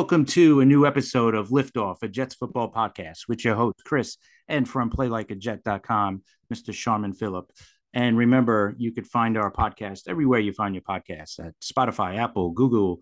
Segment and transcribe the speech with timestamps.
[0.00, 4.16] Welcome to a new episode of Liftoff, a Jets football podcast with your host, Chris,
[4.48, 6.72] and from playlikeajet.com, Mr.
[6.72, 7.52] Sharman Phillip.
[7.92, 12.52] And remember, you could find our podcast everywhere you find your podcasts at Spotify, Apple,
[12.52, 13.00] Google,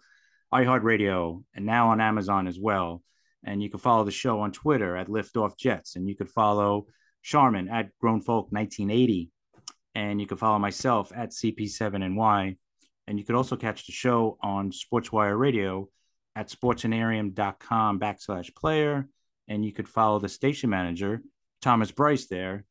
[0.52, 3.04] iHeartRadio, and now on Amazon as well.
[3.44, 6.86] And you can follow the show on Twitter at Liftoff Jets, and you could follow
[7.22, 9.30] Sharman at GrownFolk1980,
[9.94, 12.56] and you can follow myself at CP7NY.
[13.06, 15.90] And you could also catch the show on Sportswire Radio
[16.38, 19.08] at sportsanarium.com backslash player.
[19.48, 21.20] And you could follow the station manager,
[21.60, 22.64] Thomas Bryce, there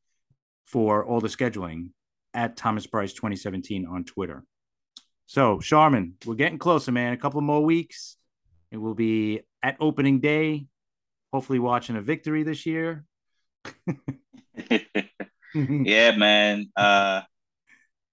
[0.66, 1.90] for all the scheduling
[2.34, 4.46] at Thomas Bryce 2017 on Twitter.
[5.26, 7.12] So, Sharman, we're getting closer, man.
[7.12, 8.16] A couple more weeks.
[8.72, 10.68] It will be at opening day,
[11.34, 13.04] hopefully watching a victory this year.
[15.54, 16.68] yeah, man.
[16.74, 17.22] Uh,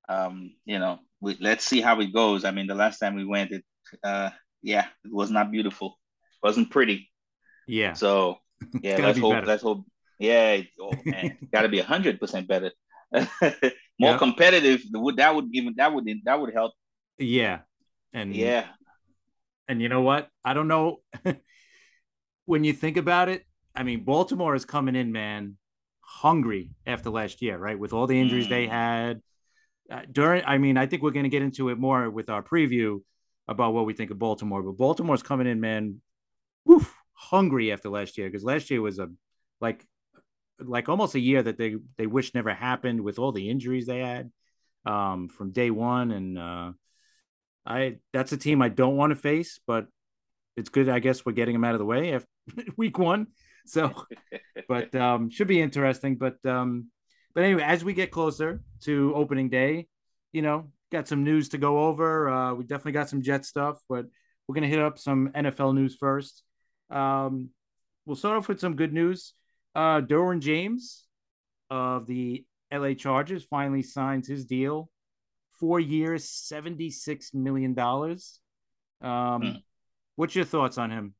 [0.08, 2.44] um, you know, we, let's see how it goes.
[2.44, 3.64] I mean, the last time we went, it
[4.02, 4.30] uh,
[4.64, 5.98] yeah, it was not beautiful.
[6.42, 7.10] It wasn't pretty.
[7.68, 7.92] Yeah.
[7.92, 8.38] So
[8.80, 9.34] yeah, let's hope.
[9.34, 9.46] Better.
[9.46, 9.84] Let's hope.
[10.18, 10.62] Yeah.
[10.80, 12.72] Oh man, got to be a hundred percent better.
[13.12, 14.18] More yep.
[14.18, 14.82] competitive.
[14.90, 16.72] Would that would even that would that would help.
[17.18, 17.60] Yeah.
[18.12, 18.66] And yeah.
[19.68, 20.28] And you know what?
[20.44, 21.00] I don't know.
[22.46, 25.56] when you think about it, I mean, Baltimore is coming in, man,
[26.00, 27.78] hungry after last year, right?
[27.78, 28.50] With all the injuries mm.
[28.50, 29.20] they had.
[29.90, 32.42] Uh, during, I mean, I think we're going to get into it more with our
[32.42, 33.00] preview
[33.48, 34.62] about what we think of Baltimore.
[34.62, 36.00] But Baltimore's coming in, man,
[36.64, 39.08] woof, hungry after last year because last year was a
[39.60, 39.84] like
[40.60, 44.00] like almost a year that they they wish never happened with all the injuries they
[44.00, 44.30] had
[44.86, 46.10] um, from day one.
[46.10, 46.72] And uh,
[47.66, 49.86] I that's a team I don't want to face, but
[50.56, 50.88] it's good.
[50.88, 52.28] I guess we're getting them out of the way after
[52.76, 53.28] week one.
[53.66, 53.92] So,
[54.68, 56.16] but um, should be interesting.
[56.16, 56.90] But um,
[57.34, 59.88] but anyway, as we get closer to opening day,
[60.32, 62.28] you know, got some news to go over.
[62.28, 64.06] Uh, we definitely got some Jet stuff, but
[64.46, 66.42] we're gonna hit up some NFL news first.
[66.88, 67.50] Um,
[68.06, 69.32] we'll start off with some good news.
[69.74, 71.04] Uh, Derwin James
[71.68, 74.88] of the LA Chargers finally signs his deal,
[75.58, 78.38] four years, seventy six million dollars.
[79.00, 79.50] Um, hmm.
[80.14, 81.14] What's your thoughts on him?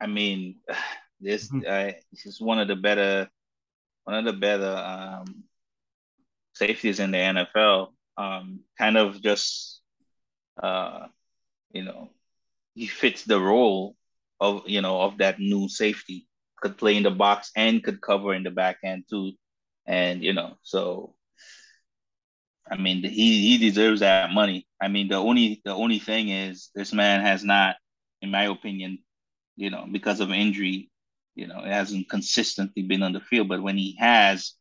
[0.00, 0.56] I mean,
[1.20, 3.28] this uh, is one of the better,
[4.04, 5.42] one of the better um,
[6.54, 7.88] safeties in the NFL
[8.20, 9.80] um, kind of just,
[10.62, 11.06] uh,
[11.72, 12.10] you know,
[12.74, 13.96] he fits the role
[14.40, 16.26] of you know of that new safety.
[16.62, 19.32] Could play in the box and could cover in the back end too,
[19.86, 21.14] and you know so.
[22.70, 24.66] I mean, he he deserves that money.
[24.80, 27.76] I mean, the only the only thing is this man has not,
[28.22, 28.98] in my opinion,
[29.56, 30.90] you know, because of injury,
[31.34, 33.48] you know, it hasn't consistently been on the field.
[33.48, 34.54] But when he has,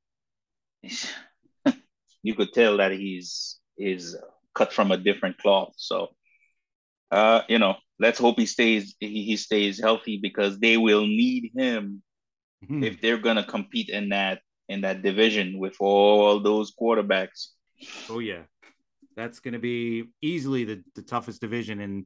[2.23, 4.17] you could tell that he's is
[4.53, 5.73] cut from a different cloth.
[5.77, 6.09] So,
[7.11, 11.51] uh, you know, let's hope he stays he, he stays healthy because they will need
[11.55, 12.01] him
[12.63, 12.83] mm-hmm.
[12.83, 17.47] if they're gonna compete in that in that division with all those quarterbacks.
[18.09, 18.43] Oh yeah,
[19.15, 22.05] that's gonna be easily the, the toughest division in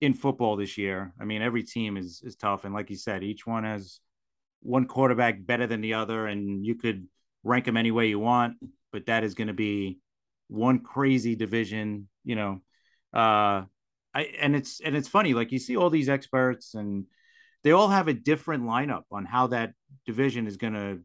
[0.00, 1.14] in football this year.
[1.20, 4.00] I mean, every team is is tough, and like you said, each one has
[4.60, 7.06] one quarterback better than the other, and you could
[7.44, 8.56] rank them any way you want
[8.96, 9.98] but that is going to be
[10.48, 12.62] one crazy division, you know.
[13.12, 13.64] Uh,
[14.14, 17.04] I and it's and it's funny, like you see all these experts and
[17.62, 19.74] they all have a different lineup on how that
[20.06, 21.00] division is going to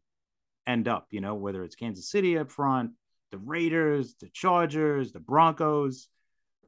[0.66, 2.92] end up, you know, whether it's Kansas City up front,
[3.34, 6.08] the Raiders, the Chargers, the Broncos.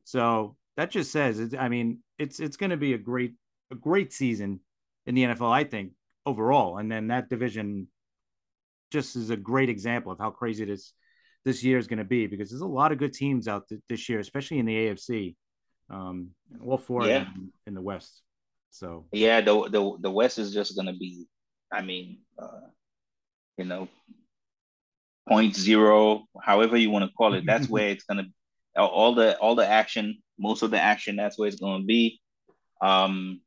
[0.04, 3.36] So that just says, I mean, it's it's going to be a great
[3.72, 4.60] a great season
[5.06, 5.94] in the NFL, I think
[6.26, 6.80] overall.
[6.80, 7.88] And then that division
[8.92, 10.92] just is a great example of how crazy it is
[11.46, 13.82] this year is going to be because there's a lot of good teams out th-
[13.90, 15.36] this year, especially in the AFC.
[15.90, 16.30] Um,
[16.66, 17.26] all four yeah.
[17.36, 18.22] in, in, the West.
[18.72, 21.28] So yeah, the the the West is just going to be,
[21.72, 22.62] I mean, uh,
[23.58, 23.90] you know,
[25.28, 27.46] point zero, however you want to call it.
[27.46, 31.16] That's where it's going to all the all the action, most of the action.
[31.16, 32.22] That's where it's going to be.
[32.82, 33.42] Um,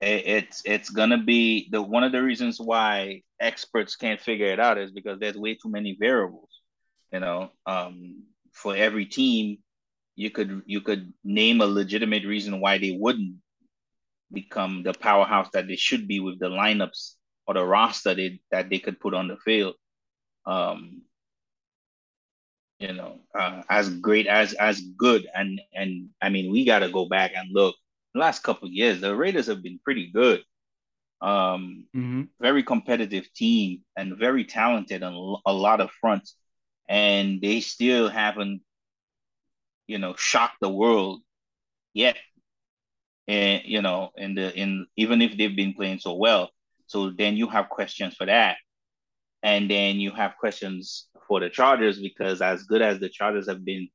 [0.00, 4.60] it, it's it's gonna be the one of the reasons why experts can't figure it
[4.60, 6.55] out is because there's way too many variables.
[7.12, 9.58] You know, um, for every team,
[10.16, 13.36] you could you could name a legitimate reason why they wouldn't
[14.32, 17.12] become the powerhouse that they should be with the lineups
[17.46, 19.74] or the roster they, that they could put on the field.
[20.46, 21.02] Um,
[22.78, 26.88] you know, uh, as great as as good and and I mean, we got to
[26.88, 27.76] go back and look.
[28.14, 30.42] The last couple years, the Raiders have been pretty good.
[31.20, 32.22] Um, mm-hmm.
[32.40, 36.36] very competitive team and very talented on a lot of fronts
[36.88, 38.62] and they still haven't,
[39.86, 41.20] you know, shocked the world
[41.94, 42.16] yet.
[43.28, 46.50] and you know, in the in even if they've been playing so well.
[46.86, 48.56] So then you have questions for that.
[49.42, 53.64] And then you have questions for the Chargers because as good as the Chargers have
[53.64, 53.88] been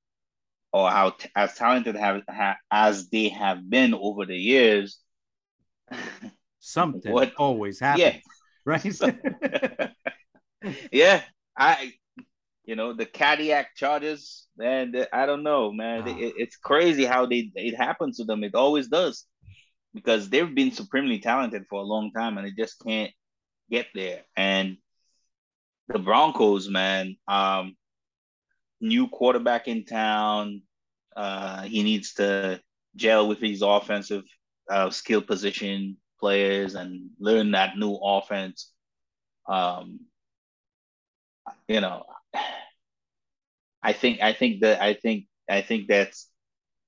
[0.74, 5.00] or how t- as talented have, ha, as they have been over the years,
[6.60, 8.20] something what always happens, yeah.
[8.66, 9.92] right?
[10.92, 11.22] yeah,
[11.58, 11.94] I,
[12.66, 14.94] you know, the Cadillac Chargers, man.
[15.12, 16.04] I don't know, man.
[16.06, 16.12] Oh.
[16.12, 18.44] It, it's crazy how they it happens to them.
[18.44, 19.25] It always does
[19.94, 23.12] because they've been supremely talented for a long time and they just can't
[23.69, 24.22] get there.
[24.38, 24.78] And
[25.88, 27.75] the Broncos, man, um,
[28.80, 30.62] new quarterback in town.
[31.16, 32.62] Uh, he needs to
[32.96, 34.24] gel with his offensive
[34.69, 38.72] uh, skill position players and learn that new offense.
[39.48, 40.02] Um,
[41.68, 42.06] you know,
[43.83, 46.30] I think I think that I think I think that's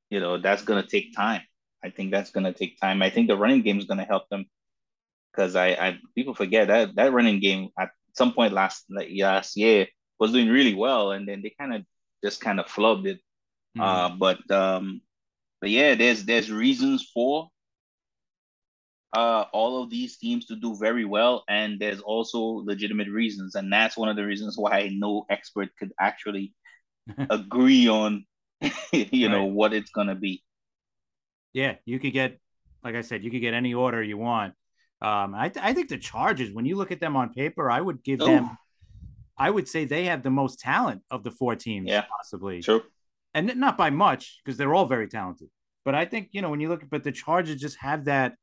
[0.09, 1.41] you know that's gonna take time.
[1.83, 3.01] I think that's gonna take time.
[3.01, 4.45] I think the running game is gonna help them
[5.31, 9.57] because I, I people forget that that running game at some point last like last
[9.57, 9.87] year
[10.19, 11.83] was doing really well, and then they kind of
[12.23, 13.19] just kind of flubbed it.
[13.77, 13.81] Mm-hmm.
[13.81, 15.01] Uh, but um,
[15.59, 17.49] but yeah, there's there's reasons for
[19.13, 23.71] uh, all of these teams to do very well, and there's also legitimate reasons, and
[23.71, 26.53] that's one of the reasons why no expert could actually
[27.29, 28.25] agree on,
[28.91, 30.43] you know, what it's gonna be.
[31.53, 32.39] Yeah, you could get,
[32.83, 34.55] like I said, you could get any order you want.
[34.99, 37.79] Um, I, th- I think the Chargers, when you look at them on paper, I
[37.79, 38.57] would give them,
[39.37, 42.61] I would say they have the most talent of the four teams, yeah, possibly.
[42.61, 42.81] True.
[43.35, 45.49] And not by much because they're all very talented.
[45.85, 48.35] But I think you know when you look, at, but the Chargers just have that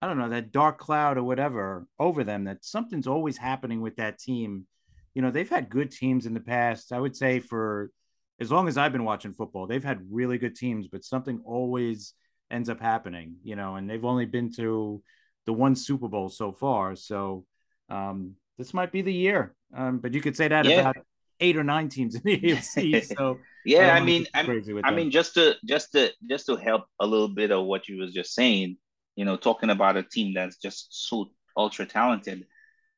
[0.00, 3.96] I don't know, that dark cloud or whatever over them that something's always happening with
[3.96, 4.66] that team.
[5.14, 6.92] You know, they've had good teams in the past.
[6.92, 7.90] I would say for
[8.38, 12.12] as long as I've been watching football, they've had really good teams, but something always
[12.50, 15.02] ends up happening, you know, and they've only been to
[15.46, 16.94] the one Super Bowl so far.
[16.96, 17.46] So
[17.88, 19.54] um, this might be the year.
[19.74, 20.80] Um, but you could say that yeah.
[20.80, 20.96] about
[21.40, 23.16] eight or nine teams in the AFC.
[23.16, 26.84] So yeah, I, I mean, I, I mean, just to just to just to help
[27.00, 28.76] a little bit of what you was just saying,
[29.16, 32.46] you know, talking about a team that's just so ultra talented.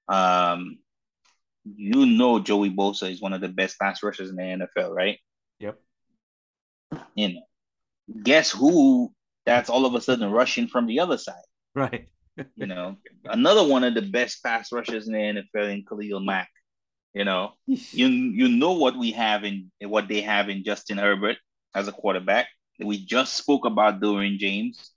[0.08, 0.78] Um,
[1.64, 4.42] you know, Joey Bosa is one of the best pass rushers in the
[4.76, 5.18] NFL, right?
[5.60, 5.78] Yep.
[7.14, 7.42] You know,
[8.22, 9.12] guess who?
[9.46, 11.34] That's all of a sudden rushing from the other side,
[11.74, 12.08] right?
[12.56, 16.50] you know, another one of the best pass rushers in the NFL in Khalil Mack.
[17.14, 21.36] You know, you you know what we have in what they have in Justin Herbert
[21.74, 22.48] as a quarterback.
[22.78, 24.92] We just spoke about Derwin James.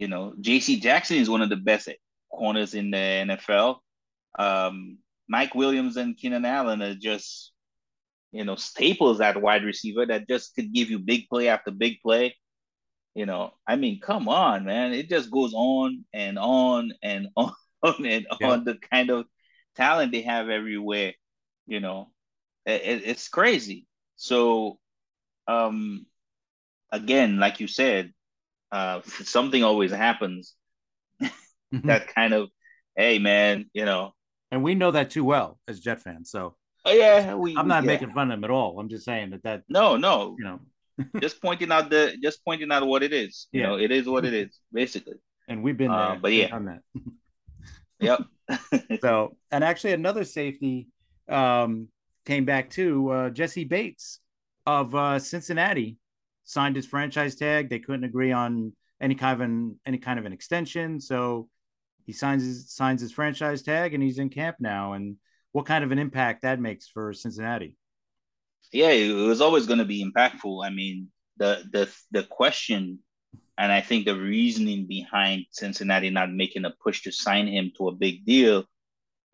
[0.00, 0.80] You know, J.C.
[0.80, 1.90] Jackson is one of the best
[2.32, 3.80] corners in the NFL.
[4.38, 4.96] Um,
[5.28, 7.52] Mike Williams and Keenan Allen are just,
[8.32, 12.00] you know, staples at wide receiver that just could give you big play after big
[12.00, 12.34] play.
[13.14, 14.94] You know, I mean, come on, man.
[14.94, 18.50] It just goes on and on and on and yeah.
[18.50, 19.26] on the kind of
[19.76, 21.12] talent they have everywhere.
[21.66, 22.10] You know,
[22.64, 23.86] it, it's crazy.
[24.16, 24.78] So,
[25.46, 26.06] um,
[26.90, 28.14] again, like you said,
[28.72, 30.54] uh, something always happens
[31.72, 31.86] mm-hmm.
[31.86, 32.50] that kind of,
[32.96, 34.12] hey man, you know.
[34.50, 36.30] And we know that too well as Jet fans.
[36.30, 37.88] So oh, yeah, we, I'm not yeah.
[37.88, 38.78] making fun of them at all.
[38.80, 40.60] I'm just saying that that no, no, you know,
[41.20, 43.48] just pointing out the just pointing out what it is.
[43.52, 43.66] You yeah.
[43.68, 45.16] know, it is what it is, basically.
[45.48, 46.80] And we've been uh, there, uh, but yeah, on that.
[48.00, 48.20] yep.
[49.00, 50.88] so, and actually, another safety
[51.28, 51.88] um,
[52.24, 54.20] came back to uh, Jessie Bates
[54.66, 55.96] of uh, Cincinnati
[56.50, 57.70] signed his franchise tag.
[57.70, 61.48] They couldn't agree on any kind of an any kind of an extension, so
[62.06, 64.94] he signs his signs his franchise tag and he's in camp now.
[64.94, 65.16] And
[65.52, 67.76] what kind of an impact that makes for Cincinnati?
[68.72, 70.66] Yeah, it was always going to be impactful.
[70.66, 72.98] I mean, the the the question,
[73.56, 77.88] and I think the reasoning behind Cincinnati not making a push to sign him to
[77.88, 78.64] a big deal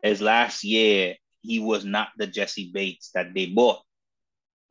[0.03, 3.81] is last year he was not the Jessie Bates that they bought.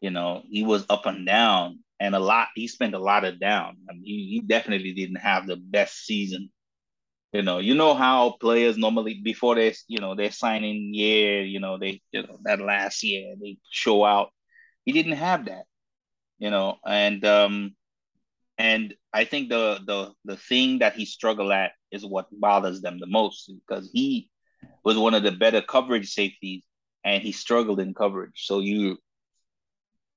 [0.01, 2.49] You know, he was up and down and a lot.
[2.55, 3.77] He spent a lot of down.
[3.89, 6.51] I mean, he, he definitely didn't have the best season.
[7.33, 11.61] You know, you know how players normally before they, you know, their signing year, you
[11.61, 14.31] know, they, you know, that last year they show out.
[14.85, 15.65] He didn't have that,
[16.39, 17.75] you know, and um,
[18.59, 22.99] and I think the the the thing that he struggled at is what bothers them
[23.01, 24.31] the most because he
[24.85, 26.65] was one of the better coverage safeties
[27.05, 28.45] and he struggled in coverage.
[28.47, 28.99] So you,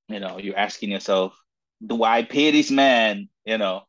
[0.08, 1.34] you know, you're asking yourself,
[1.86, 3.30] do I pay this man?
[3.46, 3.84] You know,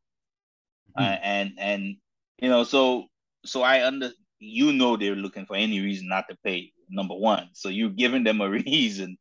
[0.96, 1.02] hmm.
[1.02, 1.96] uh, and and
[2.40, 3.06] you know, so
[3.44, 6.72] so I under you know they're looking for any reason not to pay.
[6.92, 9.16] Number one, so you're giving them a reason.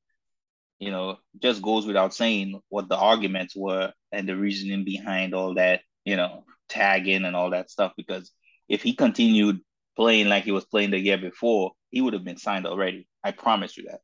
[0.79, 5.55] You know, just goes without saying what the arguments were and the reasoning behind all
[5.55, 5.81] that.
[6.05, 8.31] You know, tagging and all that stuff because
[8.67, 9.59] if he continued
[9.95, 13.07] playing like he was playing the year before, he would have been signed already.
[13.23, 13.99] I promise you that.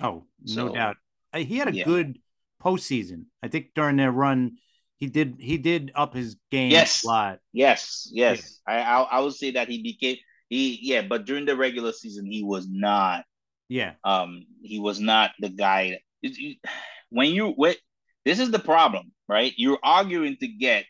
[0.00, 0.96] Oh, no doubt.
[1.34, 1.84] He had a yeah.
[1.84, 2.18] good
[2.62, 3.26] postseason.
[3.42, 4.58] I think during their run,
[4.98, 7.04] he did he did up his game yes.
[7.04, 7.38] a lot.
[7.52, 8.60] Yes, yes.
[8.68, 8.74] Yeah.
[8.74, 10.16] I, I I would say that he became
[10.48, 13.24] he yeah, but during the regular season he was not.
[13.68, 13.94] Yeah.
[14.04, 15.98] Um, he was not the guy.
[17.10, 17.74] when you when,
[18.24, 19.52] this is the problem, right?
[19.56, 20.84] You're arguing to get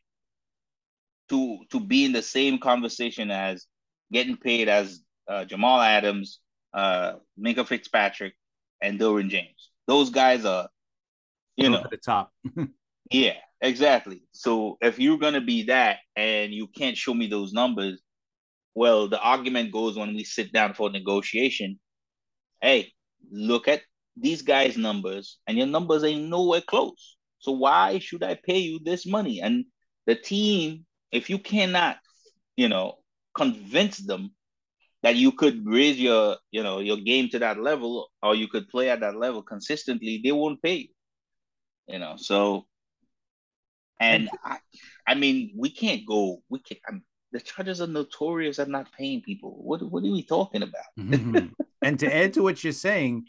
[1.31, 3.67] to to be in the same conversation as
[4.13, 6.41] getting paid as uh, Jamal Adams,
[6.75, 8.35] uh, Minkah Fitzpatrick,
[8.83, 9.71] and Derwin James.
[9.87, 10.69] Those guys are,
[11.57, 12.33] you know, the top.
[13.11, 14.23] yeah, exactly.
[14.33, 18.01] So if you're gonna be that and you can't show me those numbers,
[18.75, 21.79] well, the argument goes when we sit down for negotiation.
[22.61, 22.93] Hey,
[23.31, 23.83] look at
[24.17, 27.17] these guys' numbers, and your numbers ain't nowhere close.
[27.39, 29.41] So why should I pay you this money?
[29.41, 29.65] And
[30.07, 31.99] the team, if you cannot,
[32.57, 32.99] you know,
[33.35, 34.31] convince them
[35.03, 38.69] that you could raise your you know your game to that level or you could
[38.69, 40.89] play at that level consistently they won't pay you
[41.87, 42.67] you know so
[44.01, 44.59] and i
[45.07, 49.23] i mean we can't go we can't I'm, the chargers are notorious at not paying
[49.23, 51.47] people what, what are we talking about mm-hmm.
[51.83, 53.25] and to add to what you're saying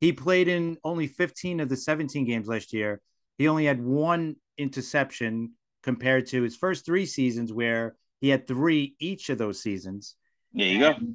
[0.00, 3.00] he played in only 15 of the 17 games last year
[3.38, 8.96] he only had one interception compared to his first three seasons where he had three
[8.98, 10.16] each of those seasons.
[10.52, 11.12] There you and, go.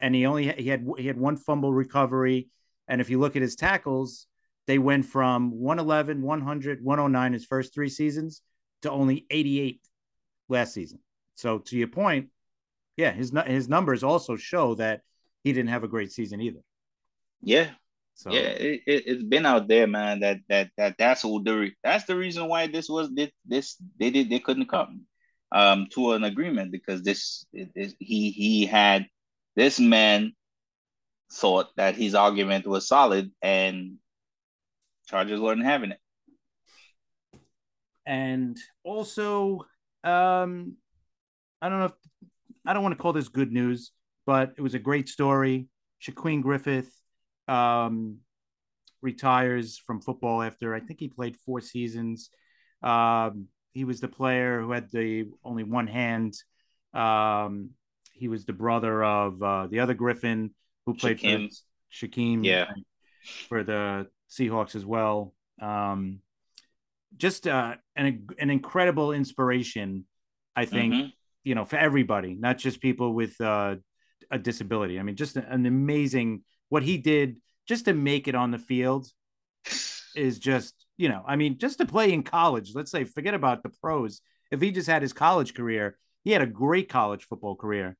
[0.00, 2.48] And he only he had he had one fumble recovery.
[2.88, 4.26] And if you look at his tackles,
[4.70, 8.40] they went from 111, 100, 109 his first three seasons
[8.82, 9.80] to only 88
[10.48, 11.00] last season.
[11.34, 12.28] So to your point,
[12.96, 15.00] yeah, his his numbers also show that
[15.42, 16.60] he didn't have a great season either.
[17.42, 17.70] Yeah.
[18.14, 20.20] So yeah, it, it, has been out there, man.
[20.20, 24.10] That that that that's all the that's the reason why this was this this they
[24.10, 25.06] did they couldn't come
[25.50, 29.06] um, to an agreement because this he he had
[29.56, 30.32] this man
[31.32, 33.96] thought that his argument was solid and
[35.10, 36.00] Chargers weren't having it.
[38.06, 39.66] And also,
[40.04, 40.76] um,
[41.60, 41.92] I don't know if
[42.64, 43.90] I don't want to call this good news,
[44.24, 45.66] but it was a great story.
[46.00, 46.86] Shaquem Griffin
[47.48, 48.18] um,
[49.02, 52.30] retires from football after I think he played four seasons.
[52.82, 56.34] Um, he was the player who had the only one hand.
[56.94, 57.70] Um,
[58.12, 60.54] he was the brother of uh, the other Griffin
[60.86, 61.48] who played Shaquem.
[61.48, 62.66] for Shaquem, yeah,
[63.48, 65.34] for the Seahawks as well.
[65.60, 66.20] Um,
[67.16, 70.04] just uh, an an incredible inspiration,
[70.54, 70.94] I think.
[70.94, 71.08] Mm-hmm.
[71.42, 73.76] You know, for everybody, not just people with uh,
[74.30, 75.00] a disability.
[75.00, 79.06] I mean, just an amazing what he did just to make it on the field
[80.14, 83.62] is just you know, I mean, just to play in college, let's say, forget about
[83.62, 84.20] the pros.
[84.50, 87.96] If he just had his college career, he had a great college football career.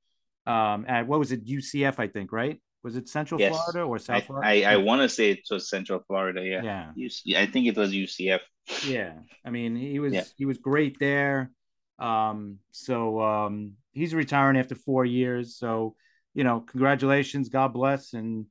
[0.47, 2.61] Um, at what was it, UCF, I think, right?
[2.83, 3.53] Was it Central yes.
[3.53, 4.49] Florida or South I, Florida?
[4.49, 6.43] I, I want to say it was Central Florida.
[6.43, 6.63] Yeah.
[6.63, 6.93] Yeah.
[6.97, 8.41] UC, I think it was UCF.
[8.87, 9.13] Yeah.
[9.45, 10.25] I mean, he was yeah.
[10.37, 11.51] he was great there.
[11.99, 15.57] Um, so um, he's retiring after four years.
[15.57, 15.95] So,
[16.35, 18.47] you know, congratulations, God bless, and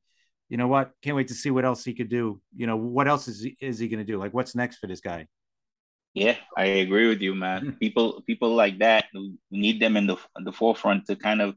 [0.50, 0.91] you know what?
[1.01, 2.41] Can't wait to see what else he could do.
[2.55, 4.19] You know, what else is he, is he going to do?
[4.19, 5.27] Like, what's next for this guy?
[6.13, 7.77] Yeah, I agree with you, man.
[7.79, 11.55] people people like that we need them in the in the forefront to kind of,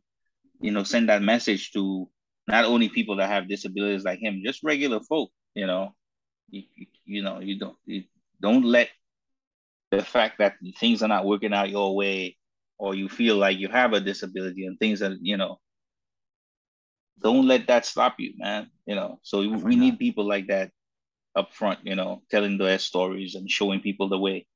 [0.60, 2.08] you know, send that message to
[2.52, 5.30] not only people that have disabilities like him, just regular folk.
[5.54, 5.94] You know,
[6.50, 8.04] you, you, you know you don't you
[8.40, 8.90] don't let
[9.90, 12.36] the fact that things are not working out your way,
[12.78, 15.58] or you feel like you have a disability and things that you know
[17.22, 18.70] don't let that stop you, man.
[18.86, 20.70] You know, so we need people like that
[21.34, 24.46] up front, you know, telling their stories and showing people the way.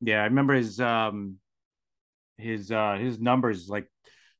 [0.00, 1.38] Yeah, I remember his um
[2.38, 3.86] his uh his numbers like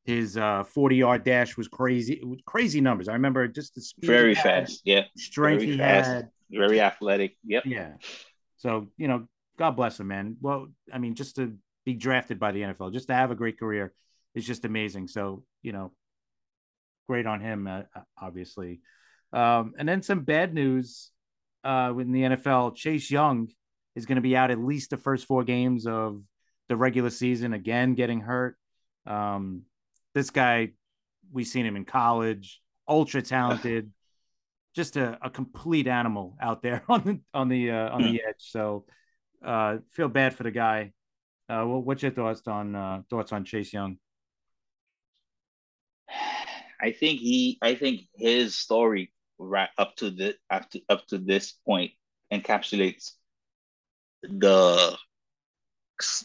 [0.05, 3.09] his uh 40 yard dash was crazy was crazy numbers.
[3.09, 5.03] I remember just the speed very fast, yeah.
[5.17, 6.29] Strength very he fast, had.
[6.51, 7.37] Very athletic.
[7.45, 7.65] Yep.
[7.67, 7.95] Yeah.
[8.57, 9.27] So, you know,
[9.59, 10.37] God bless him, man.
[10.41, 13.59] Well, I mean, just to be drafted by the NFL, just to have a great
[13.59, 13.93] career
[14.35, 15.09] is just amazing.
[15.09, 15.93] So, you know,
[17.09, 17.83] great on him, uh,
[18.21, 18.81] obviously.
[19.33, 21.11] Um, and then some bad news
[21.63, 22.77] uh, in the NFL.
[22.77, 23.49] Chase Young
[23.97, 26.23] is going to be out at least the first four games of
[26.69, 27.53] the regular season.
[27.53, 28.57] Again, getting hurt.
[29.07, 29.63] Um,
[30.15, 30.71] this guy,
[31.33, 33.93] we've seen him in college, ultra talented,
[34.75, 38.37] just a, a, complete animal out there on the on the uh, on the edge.
[38.39, 38.85] So,
[39.45, 40.93] uh, feel bad for the guy.
[41.49, 43.99] Uh, what's your thoughts on uh, thoughts on Chase Young?
[46.81, 51.19] I think he, I think his story right up to the up to up to
[51.19, 51.93] this point
[52.33, 53.13] encapsulates
[54.23, 54.97] the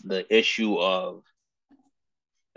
[0.03, 1.23] the issue of,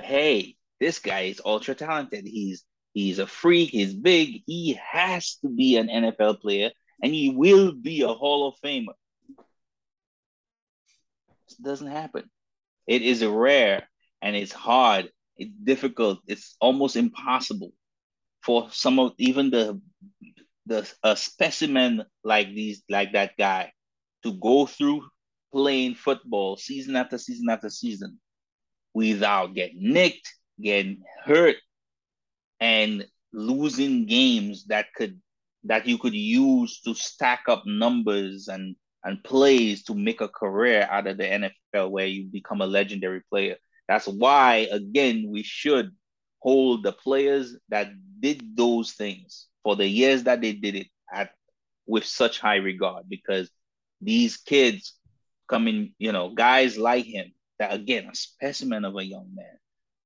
[0.00, 2.26] hey, this guy is ultra talented.
[2.26, 3.70] He's he's a freak.
[3.70, 4.42] He's big.
[4.46, 6.70] He has to be an NFL player,
[7.00, 8.94] and he will be a Hall of Famer.
[11.48, 12.28] This doesn't happen.
[12.88, 13.88] It is rare
[14.20, 15.08] and it's hard.
[15.36, 16.18] It's difficult.
[16.26, 17.72] It's almost impossible
[18.42, 19.80] for some of even the
[20.66, 23.72] the a specimen like these like that guy
[24.24, 25.02] to go through
[25.52, 28.18] playing football season after season after season
[28.94, 30.28] without getting nicked,
[30.62, 31.56] getting hurt,
[32.60, 35.20] and losing games that could
[35.64, 40.86] that you could use to stack up numbers and and plays to make a career
[40.90, 43.56] out of the NFL where you become a legendary player.
[43.88, 45.90] That's why again we should
[46.40, 47.90] hold the players that
[48.20, 51.30] did those things for the years that they did it at
[51.86, 53.50] with such high regard because
[54.00, 54.94] these kids
[55.48, 59.58] coming, you know, guys like him that again a specimen of a young man,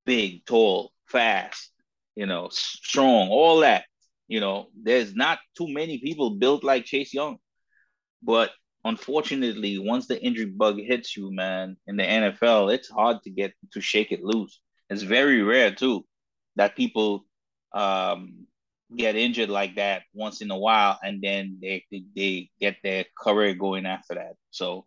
[0.07, 1.71] big, tall, fast,
[2.15, 3.85] you know, strong, all that.
[4.29, 7.37] You know, there's not too many people built like Chase Young.
[8.23, 8.51] But
[8.85, 13.53] unfortunately, once the injury bug hits you, man, in the NFL, it's hard to get
[13.73, 14.61] to shake it loose.
[14.89, 16.07] It's very rare too
[16.57, 17.25] that people
[17.73, 18.47] um,
[18.97, 21.85] get injured like that once in a while and then they
[22.15, 24.35] they get their career going after that.
[24.51, 24.87] So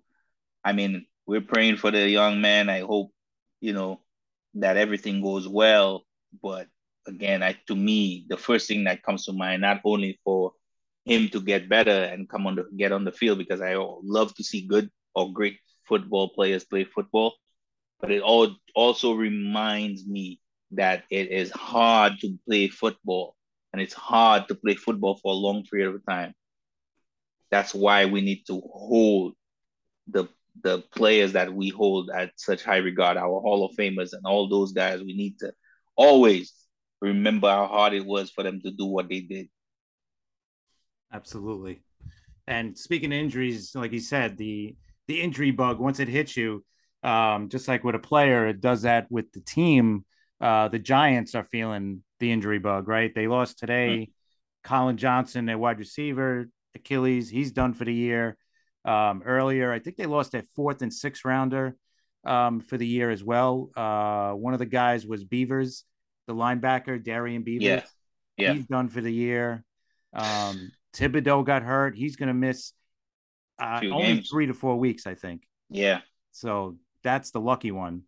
[0.63, 2.69] I mean, we're praying for the young man.
[2.69, 3.11] I hope,
[3.61, 4.01] you know,
[4.55, 6.05] that everything goes well.
[6.41, 6.67] But
[7.07, 10.53] again, I to me, the first thing that comes to mind, not only for
[11.05, 14.33] him to get better and come on the get on the field because I love
[14.35, 15.57] to see good or great
[15.87, 17.33] football players play football,
[17.99, 20.39] but it all also reminds me
[20.71, 23.35] that it is hard to play football
[23.73, 26.33] and it's hard to play football for a long period of time.
[27.51, 29.33] That's why we need to hold
[30.07, 30.27] the
[30.63, 34.47] the players that we hold at such high regard, our Hall of Famers and all
[34.47, 35.01] those guys.
[35.01, 35.53] We need to
[35.95, 36.53] always
[37.01, 39.49] remember how hard it was for them to do what they did.
[41.11, 41.81] Absolutely.
[42.47, 44.75] And speaking of injuries, like you said, the
[45.07, 46.63] the injury bug once it hits you,
[47.03, 50.05] um, just like with a player, it does that with the team
[50.41, 53.13] uh, the Giants are feeling the injury bug, right?
[53.13, 53.89] They lost today.
[53.89, 54.11] Mm-hmm.
[54.63, 58.37] Collin Johnson, their wide receiver, Achilles, he's done for the year.
[58.85, 61.75] Um, earlier, I think they lost their fourth and sixth rounder
[62.25, 63.69] um, for the year as well.
[63.75, 65.83] Uh, one of the guys was Beavers,
[66.27, 67.63] the linebacker, Darrian Beavers.
[67.65, 67.83] Yeah.
[68.37, 68.53] yeah.
[68.53, 69.63] He's done for the year.
[70.13, 71.95] Um, Thibodeaux got hurt.
[71.95, 72.73] He's going to miss
[73.59, 74.29] uh, only games.
[74.29, 75.43] three to four weeks, I think.
[75.69, 76.01] Yeah.
[76.31, 78.03] So that's the lucky one.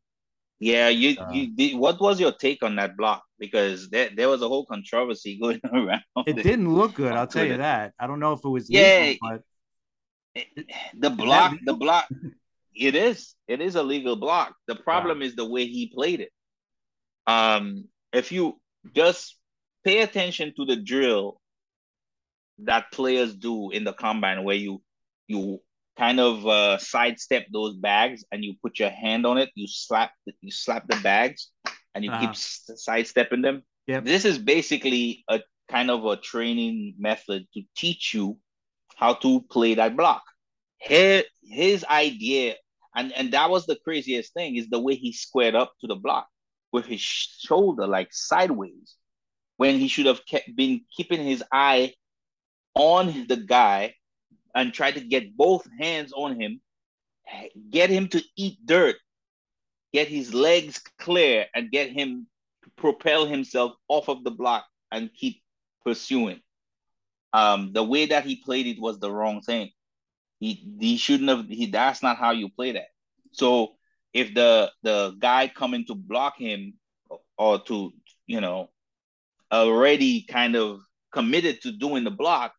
[0.59, 3.23] Yeah, you uh, you did, what was your take on that block?
[3.39, 6.03] Because there, there was a whole controversy going around.
[6.27, 7.93] It didn't look good, I'll tell you that.
[7.99, 9.41] I don't know if it was yeah, legal, but
[10.97, 12.07] the block, the block,
[12.75, 13.35] it is.
[13.47, 14.55] It is a legal block.
[14.67, 15.25] The problem wow.
[15.25, 16.31] is the way he played it.
[17.27, 18.59] Um, if you
[18.95, 19.37] just
[19.83, 21.39] pay attention to the drill
[22.59, 24.81] that players do in the combine, where you
[25.27, 25.59] you
[25.97, 30.11] kind of uh, sidestep those bags and you put your hand on it, you slap
[30.41, 31.51] you slap the bags
[31.93, 32.27] and you uh-huh.
[32.27, 33.63] keep sidestepping them.
[33.87, 34.05] Yep.
[34.05, 38.37] This is basically a kind of a training method to teach you
[39.01, 40.23] how to play that block.
[40.77, 42.55] His, his idea,
[42.95, 45.95] and, and that was the craziest thing, is the way he squared up to the
[45.95, 46.27] block
[46.71, 48.95] with his shoulder like sideways
[49.57, 51.93] when he should have kept, been keeping his eye
[52.75, 53.95] on the guy
[54.55, 56.61] and try to get both hands on him,
[57.69, 58.95] get him to eat dirt,
[59.93, 62.27] get his legs clear, and get him
[62.63, 65.41] to propel himself off of the block and keep
[65.83, 66.39] pursuing.
[67.33, 69.71] Um, the way that he played it was the wrong thing.
[70.39, 71.47] He he shouldn't have.
[71.47, 72.87] He that's not how you play that.
[73.33, 73.75] So
[74.13, 76.75] if the the guy coming to block him
[77.37, 77.93] or to
[78.27, 78.69] you know
[79.51, 80.81] already kind of
[81.13, 82.53] committed to doing the block,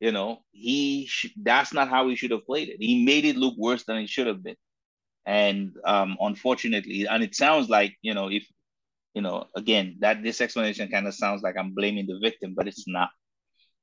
[0.00, 2.76] you know, he sh- that's not how he should have played it.
[2.80, 4.56] He made it look worse than it should have been.
[5.26, 8.46] And um, unfortunately, and it sounds like, you know, if,
[9.14, 12.68] you know, again, that this explanation kind of sounds like I'm blaming the victim, but
[12.68, 13.10] it's not.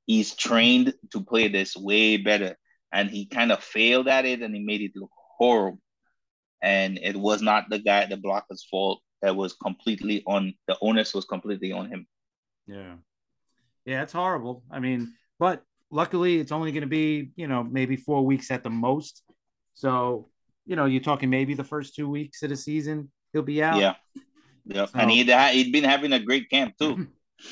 [0.06, 2.56] He's trained to play this way better.
[2.92, 5.80] And he kind of failed at it and he made it look horrible.
[6.62, 9.00] And it was not the guy, the blocker's fault.
[9.22, 12.06] That was completely on the onus was completely on him.
[12.66, 12.94] Yeah.
[13.84, 14.62] Yeah, it's horrible.
[14.70, 18.62] I mean, but luckily it's only going to be you know maybe four weeks at
[18.62, 19.22] the most
[19.74, 20.28] so
[20.64, 23.78] you know you're talking maybe the first two weeks of the season he'll be out
[23.78, 23.94] yeah
[24.64, 27.06] yeah so, and he'd, he'd been having a great camp too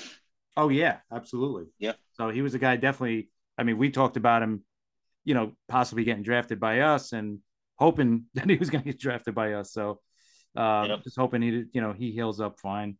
[0.57, 4.43] oh yeah absolutely yeah so he was a guy definitely i mean we talked about
[4.43, 4.63] him
[5.25, 7.41] you know possibly getting drafted by us and
[7.77, 9.73] hoping that he was going to get drafted by us.
[9.73, 10.01] So
[10.57, 11.05] uh, Yep.
[11.05, 12.97] just hoping he, you know, he heals up fine.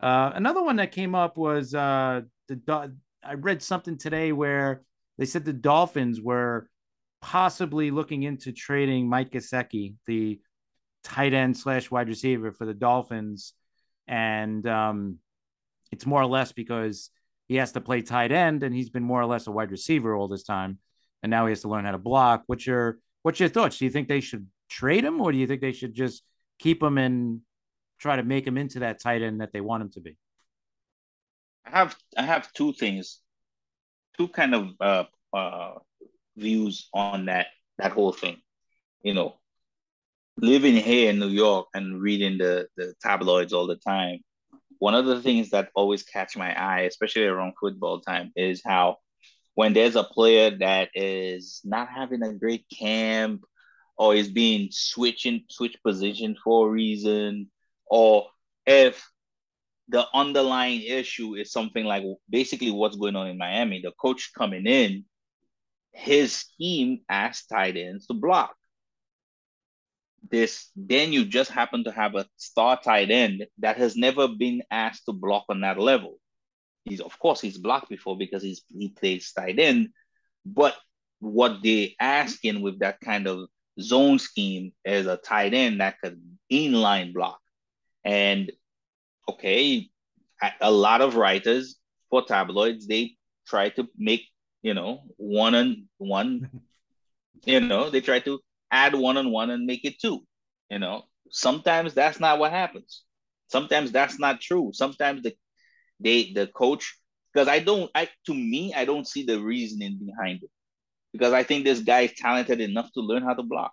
[0.00, 4.82] Uh, another one that came up was uh, the I read something today where
[5.18, 6.68] they said the Dolphins were
[7.20, 10.40] possibly looking into trading Mike Gesicki, the
[11.02, 13.54] tight end slash wide receiver for the Dolphins,
[14.06, 15.18] and um,
[15.90, 17.10] it's more or less because
[17.48, 20.14] he has to play tight end and he's been more or less a wide receiver
[20.14, 20.78] all this time,
[21.22, 22.44] and now he has to learn how to block.
[22.46, 23.78] What's your what's your thoughts?
[23.78, 26.22] Do you think they should trade him, or do you think they should just
[26.58, 27.40] keep him and
[27.98, 30.16] try to make him into that tight end that they want him to be?
[31.66, 33.20] I have I have two things,
[34.16, 35.74] two kind of uh, uh,
[36.36, 38.36] views on that that whole thing.
[39.02, 39.38] You know,
[40.36, 44.20] living here in New York and reading the the tabloids all the time,
[44.78, 48.98] one of the things that always catch my eye, especially around football time, is how
[49.54, 53.42] when there's a player that is not having a great camp
[53.96, 57.50] or is being switching switch position for a reason,
[57.86, 58.28] or
[58.66, 59.04] if
[59.88, 63.80] the underlying issue is something like basically what's going on in Miami.
[63.82, 65.04] The coach coming in,
[65.92, 68.54] his scheme asked tight ends to block.
[70.30, 74.62] This then you just happen to have a star tight end that has never been
[74.70, 76.18] asked to block on that level.
[76.84, 79.88] He's of course he's blocked before because he's he plays tight end,
[80.44, 80.74] but
[81.20, 83.48] what they asking with that kind of
[83.80, 87.40] zone scheme is a tight end that could inline block.
[88.04, 88.50] And
[89.28, 89.88] okay,
[90.42, 91.76] a- a lot of writers
[92.10, 94.26] for tabloids they try to make
[94.62, 96.50] you know one and one,
[97.44, 100.20] you know they try to add one on one and make it two.
[100.70, 103.04] You know sometimes that's not what happens.
[103.48, 104.70] Sometimes that's not true.
[104.72, 105.34] Sometimes the
[106.00, 106.96] they the coach
[107.32, 110.50] because I don't I to me I don't see the reasoning behind it
[111.12, 113.72] because I think this guy is talented enough to learn how to block.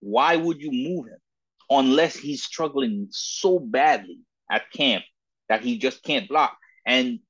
[0.00, 1.18] Why would you move him
[1.70, 5.04] unless he's struggling so badly at camp
[5.48, 6.56] that he just can't block?
[6.86, 7.20] And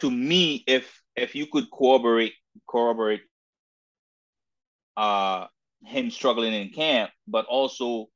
[0.00, 2.34] to me, if if you could corroborate
[2.68, 3.22] corroborate
[4.96, 5.46] uh
[5.84, 8.08] him struggling in camp, but also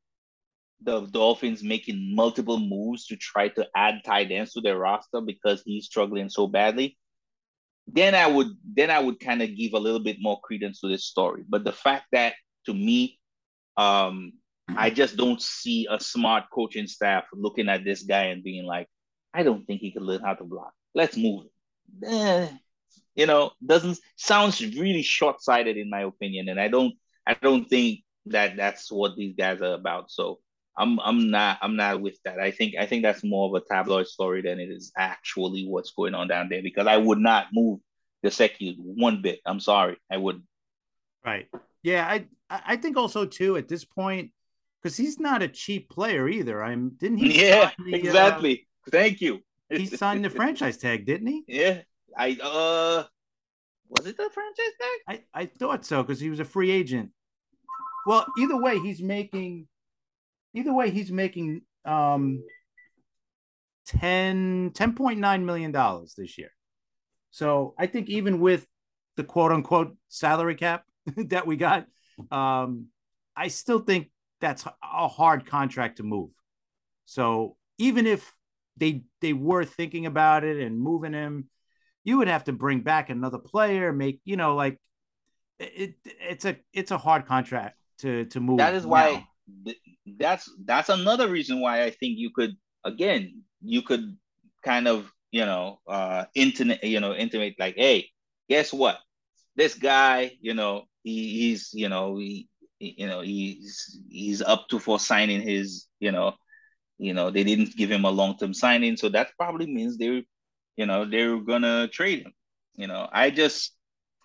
[0.82, 5.62] the Dolphins making multiple moves to try to add tight ends to their roster because
[5.64, 6.98] he's struggling so badly,
[7.86, 10.88] then I would then I would kind of give a little bit more credence to
[10.88, 11.44] this story.
[11.48, 12.34] But the fact that
[12.66, 13.18] to me,
[13.76, 14.32] um,
[14.76, 18.88] I just don't see a smart coaching staff looking at this guy and being like,
[19.32, 20.72] I don't think he can learn how to block.
[20.94, 21.46] Let's move.
[22.06, 22.48] Eh,
[23.14, 26.94] you know, doesn't sounds really short sighted in my opinion, and I don't
[27.26, 30.10] I don't think that that's what these guys are about.
[30.10, 30.40] So
[30.76, 32.40] I'm I'm not I'm not with that.
[32.40, 35.92] I think I think that's more of a tabloid story than it is actually what's
[35.92, 37.80] going on down there because I would not move
[38.22, 39.40] the Gesicki one bit.
[39.46, 40.42] I'm sorry, I would.
[41.24, 41.48] Right.
[41.82, 44.32] Yeah, I I think also too at this point
[44.82, 46.62] because he's not a cheap player either.
[46.62, 47.48] I'm didn't he?
[47.48, 48.66] Yeah, the, uh, exactly.
[48.90, 49.40] Thank you.
[49.70, 51.44] he signed the franchise tag, didn't he?
[51.46, 51.82] Yeah,
[52.16, 53.04] I uh,
[53.88, 55.22] was it the franchise tag?
[55.34, 57.10] I I thought so because he was a free agent.
[58.06, 59.68] Well, either way, he's making.
[60.54, 62.42] Either way, he's making um
[63.86, 66.50] 10 10.9 million dollars this year.
[67.30, 68.66] So I think even with
[69.16, 70.84] the quote unquote salary cap
[71.16, 71.86] that we got,
[72.30, 72.86] um,
[73.36, 76.30] I still think that's a hard contract to move.
[77.06, 78.32] So even if
[78.76, 81.48] they they were thinking about it and moving him,
[82.04, 84.78] you would have to bring back another player, make you know like
[85.58, 88.58] it it's a it's a hard contract to to move.
[88.58, 89.12] That is why.
[89.12, 89.28] now.
[89.66, 89.78] th-
[90.18, 92.52] That's that's another reason why I think you could
[92.84, 94.16] again you could
[94.64, 98.08] kind of you know uh internet you know intimate like hey
[98.48, 98.98] guess what
[99.56, 104.68] this guy you know he, he's you know he, he- you know he's he's up
[104.68, 106.34] to for signing his you know
[106.98, 110.24] you know they didn't give him a long term signing so that probably means they
[110.76, 112.32] you know they're gonna trade him
[112.76, 113.72] you know I just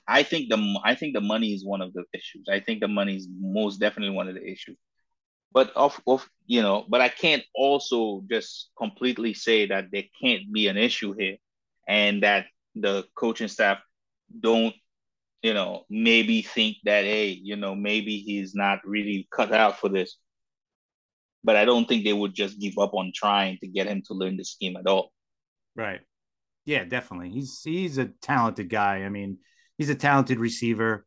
[0.10, 2.88] I think the I think the money is one of the issues I think the
[2.88, 4.78] money is most definitely one of the issues
[5.54, 10.52] but of of you know, but I can't also just completely say that there can't
[10.52, 11.38] be an issue here,
[11.88, 13.80] and that the coaching staff
[14.40, 14.76] don't
[15.42, 19.90] you know maybe think that hey you know maybe he's not really cut out for
[19.90, 20.18] this.
[21.44, 24.14] But I don't think they would just give up on trying to get him to
[24.14, 25.14] learn the scheme at all.
[25.74, 26.02] Right.
[26.66, 27.30] Yeah, definitely.
[27.30, 29.04] He's he's a talented guy.
[29.04, 29.38] I mean,
[29.80, 31.06] he's a talented receiver.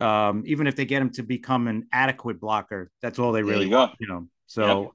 [0.00, 3.66] Um, even if they get him to become an adequate blocker, that's all they really
[3.66, 3.90] you go.
[3.98, 4.28] you know.
[4.46, 4.94] So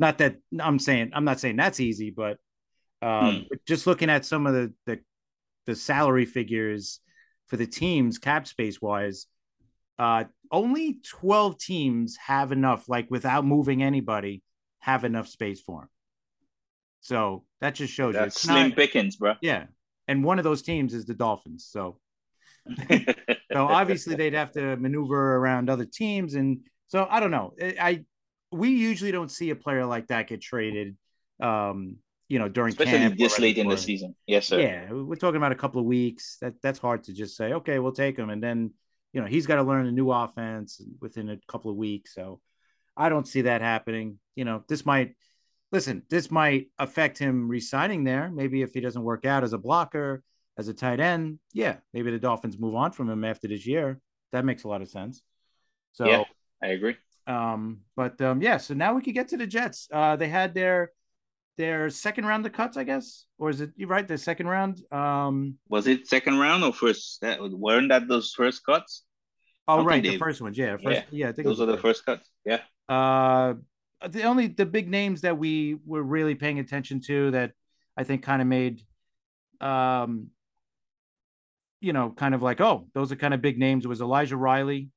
[0.00, 2.38] not that I'm saying I'm not saying that's easy, but
[3.00, 3.54] um, Hmm.
[3.68, 4.98] just looking at some of the, the
[5.66, 6.98] the salary figures
[7.46, 9.26] for the teams cap space wise,
[9.98, 14.42] Uh, only 12 teams have enough, like without moving anybody,
[14.80, 15.88] have enough space for him.
[17.00, 18.48] So that just shows That's you.
[18.48, 19.34] slim not, pickings, bro.
[19.40, 19.66] Yeah.
[20.08, 21.66] And one of those teams is the Dolphins.
[21.70, 21.98] So,
[23.52, 26.34] so obviously they'd have to maneuver around other teams.
[26.34, 27.54] And so I don't know.
[27.60, 28.04] I,
[28.50, 30.96] we usually don't see a player like that get traded.
[31.40, 31.96] Um,
[32.28, 34.14] you know, during especially this late in the season.
[34.26, 34.60] Yes, sir.
[34.60, 36.38] Yeah, we're talking about a couple of weeks.
[36.40, 37.52] That that's hard to just say.
[37.52, 38.72] Okay, we'll take him, and then
[39.12, 42.14] you know he's got to learn a new offense within a couple of weeks.
[42.14, 42.40] So
[42.96, 44.18] I don't see that happening.
[44.36, 45.14] You know, this might
[45.70, 46.02] listen.
[46.08, 48.30] This might affect him resigning there.
[48.30, 50.22] Maybe if he doesn't work out as a blocker,
[50.56, 54.00] as a tight end, yeah, maybe the Dolphins move on from him after this year.
[54.32, 55.22] That makes a lot of sense.
[55.92, 56.24] So yeah,
[56.62, 56.96] I agree.
[57.26, 59.88] Um, but um, yeah, so now we could get to the Jets.
[59.92, 60.92] Uh, they had their
[61.56, 64.06] their second round of cuts, I guess, or is it you right?
[64.06, 64.80] The second round.
[64.92, 67.20] Um, was it second round or first?
[67.22, 69.04] That weren't that those first cuts?
[69.66, 72.04] Oh right, the first ones, yeah, first, yeah, yeah I think those are the first
[72.04, 72.28] cuts.
[72.44, 72.60] Yeah.
[72.88, 73.54] Uh,
[74.06, 77.52] the only the big names that we were really paying attention to that
[77.96, 78.82] I think kind of made,
[79.60, 80.28] um,
[81.84, 83.84] you know, kind of like oh, those are kind of big names.
[83.84, 84.88] It was Elijah Riley,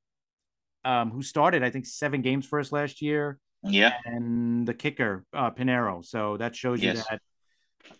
[0.84, 3.38] um, who started I think seven games for us last year.
[3.62, 3.92] Yeah.
[4.04, 6.04] And the kicker, uh, Piñeiro.
[6.04, 7.06] So that shows you yes.
[7.08, 7.20] that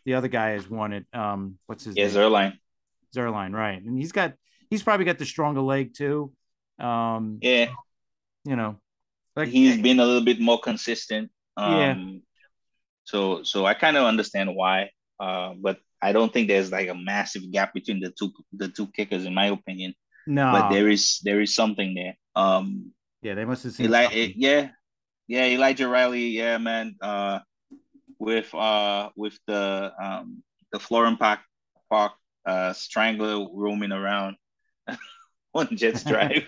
[0.04, 1.06] the other guy has won it.
[1.12, 2.14] Um, what's his yeah, name?
[2.14, 2.52] Zuerlein.
[3.14, 3.82] Zuerlein, right.
[3.82, 4.34] And he's got
[4.70, 6.32] he's probably got the stronger leg too.
[6.78, 7.70] Um yeah.
[8.44, 8.76] You know.
[9.36, 11.30] Like he's been a little bit more consistent.
[11.56, 12.18] Um yeah.
[13.04, 14.90] so so I kind of understand why.
[15.18, 18.86] Uh but I don't think there's like a massive gap between the two the two
[18.88, 19.94] kickers in my opinion.
[20.26, 20.52] No.
[20.52, 22.16] But there is there is something there.
[22.36, 24.70] Um yeah, they must have seen like yeah,
[25.26, 26.96] yeah, Elijah Riley, yeah, man.
[27.00, 27.40] Uh,
[28.18, 31.40] with uh with the um the Florham Park
[31.90, 32.12] Park
[32.46, 34.36] uh strangler roaming around
[35.54, 36.46] on Jets Drive.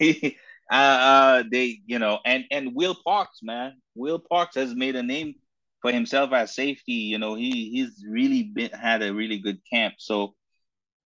[0.00, 0.32] uh,
[0.70, 3.74] uh, they you know, and and Will Parks, man.
[3.94, 5.34] Will Parks has made a name
[5.82, 6.92] for himself as safety.
[6.92, 9.94] You know, he he's really been had a really good camp.
[9.98, 10.34] So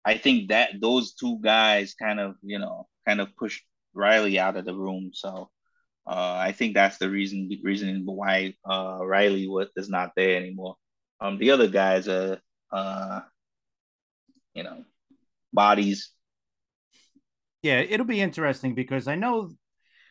[0.06, 4.58] I think that those two guys kind of you know kind of pushed Riley out
[4.58, 5.12] of the room.
[5.14, 5.50] So
[6.08, 10.76] uh, I think that's the reason reason why uh, Riley was is not there anymore.
[11.20, 12.40] Um, the other guys are,
[12.72, 13.22] uh,
[14.56, 14.84] you know,
[15.54, 16.10] bodies.
[17.62, 19.52] Yeah, it'll be interesting because I know,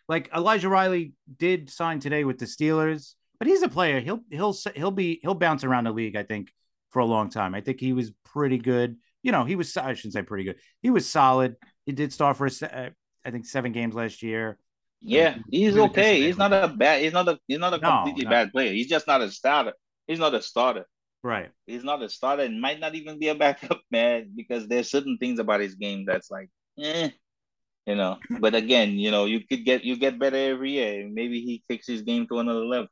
[0.08, 3.98] like Elijah Riley did sign today with the Steelers, but he's a player.
[4.00, 6.14] He'll he'll he'll be he'll bounce around the league.
[6.14, 6.52] I think
[6.90, 7.54] for a long time.
[7.54, 8.96] I think he was pretty good.
[9.22, 10.56] You know, he was I shouldn't say pretty good.
[10.82, 11.56] He was solid.
[11.86, 12.90] He did start for uh,
[13.24, 14.58] I think seven games last year.
[15.02, 16.20] Yeah, he's okay.
[16.20, 17.02] He's not a bad.
[17.02, 17.38] He's not a.
[17.48, 18.36] He's not a completely no, no.
[18.36, 18.72] bad player.
[18.72, 19.72] He's just not a starter.
[20.06, 20.84] He's not a starter.
[21.22, 21.50] Right.
[21.66, 25.16] He's not a starter and might not even be a backup man because there's certain
[25.18, 26.48] things about his game that's like,
[26.78, 27.10] eh,
[27.86, 28.18] you know.
[28.40, 31.08] But again, you know, you could get you get better every year.
[31.10, 32.88] Maybe he takes his game to another level.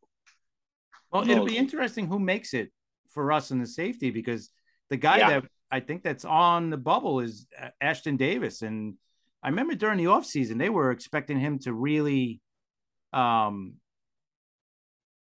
[1.10, 2.70] Well, it'll be interesting who makes it
[3.10, 4.50] for us in the safety because
[4.90, 5.28] the guy yeah.
[5.30, 7.46] that I think that's on the bubble is
[7.82, 8.94] Ashtyn Davis and
[9.42, 12.40] I remember during the offseason, they were expecting him to really
[13.12, 13.74] um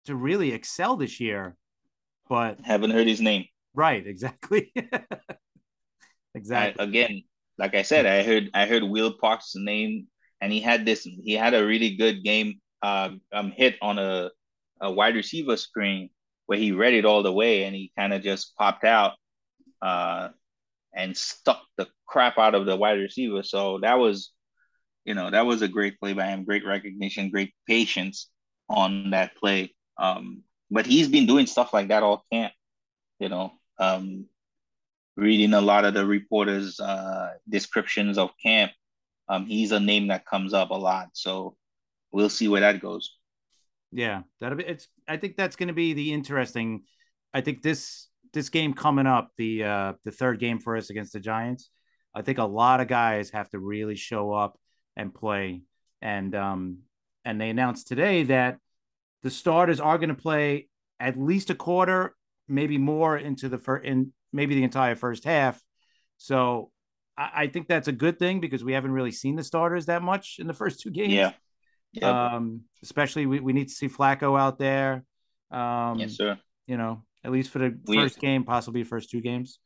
[0.06, 1.56] to really excel this year.
[2.28, 3.46] But haven't heard his name.
[3.74, 4.72] Right, exactly.
[6.34, 6.84] exactly.
[6.84, 7.22] I, again,
[7.58, 10.06] like I said, I heard I heard Will Parks' name
[10.40, 14.30] and he had this he had a really good game uh, um hit on a,
[14.80, 16.10] a wide receiver screen
[16.46, 19.12] where he read it all the way and he kind of just popped out.
[19.82, 20.28] Uh
[20.96, 23.42] and stuck the crap out of the wide receiver.
[23.42, 24.32] So that was,
[25.04, 26.44] you know, that was a great play by him.
[26.44, 28.28] Great recognition, great patience
[28.68, 29.74] on that play.
[29.98, 32.52] Um, but he's been doing stuff like that all camp.
[33.20, 34.26] You know, um,
[35.16, 38.72] reading a lot of the reporters' uh, descriptions of camp.
[39.28, 41.08] Um, he's a name that comes up a lot.
[41.12, 41.56] So
[42.10, 43.15] we'll see where that goes.
[43.92, 44.64] Yeah, that'll be.
[44.64, 44.88] It's.
[45.08, 46.82] I think that's going to be the interesting.
[47.32, 51.12] I think this this game coming up, the uh, the third game for us against
[51.12, 51.70] the Giants,
[52.14, 54.58] I think a lot of guys have to really show up
[54.96, 55.62] and play.
[56.02, 56.78] And um,
[57.24, 58.58] and they announced today that
[59.22, 60.68] the starters are going to play
[61.00, 62.14] at least a quarter,
[62.48, 65.60] maybe more into the first, in maybe the entire first half.
[66.16, 66.70] So
[67.18, 70.02] I, I, think that's a good thing because we haven't really seen the starters that
[70.02, 71.12] much in the first two games.
[71.12, 71.32] Yeah.
[71.92, 72.04] Yep.
[72.04, 75.04] Um, especially we, we need to see Flacco out there.
[75.50, 76.38] Um, yes, sir.
[76.66, 79.58] You know, at least for the we, first game, possibly first two games.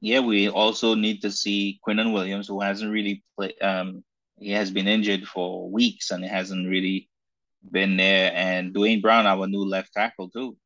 [0.00, 3.60] Yeah, we also need to see Quinnen Williams, who hasn't really played.
[3.60, 4.02] Um,
[4.38, 7.08] he has been injured for weeks and it hasn't really
[7.70, 8.32] been there.
[8.34, 10.56] And Duane Brown, our new left tackle too.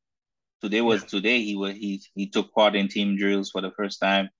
[0.62, 1.08] Today was yeah.
[1.08, 1.42] today.
[1.42, 4.30] He was he he took part in team drills for the first time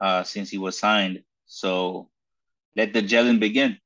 [0.00, 1.20] uh, since he was signed.
[1.46, 2.08] So
[2.74, 3.78] let the gelling begin.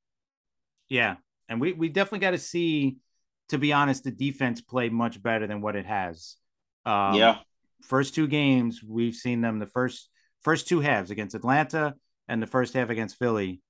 [0.88, 1.16] Yeah,
[1.48, 2.98] and we we definitely got to see.
[3.50, 6.36] To be honest, the defense play much better than what it has.
[6.86, 7.38] Um, yeah.
[7.82, 10.08] First two games, we've seen them the first
[10.42, 11.94] first two halves against Atlanta
[12.26, 13.60] and the first half against Philly.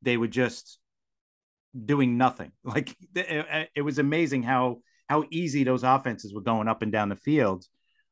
[0.00, 0.78] They were just
[1.84, 2.52] doing nothing.
[2.64, 7.08] Like it, it was amazing how how easy those offenses were going up and down
[7.08, 7.66] the field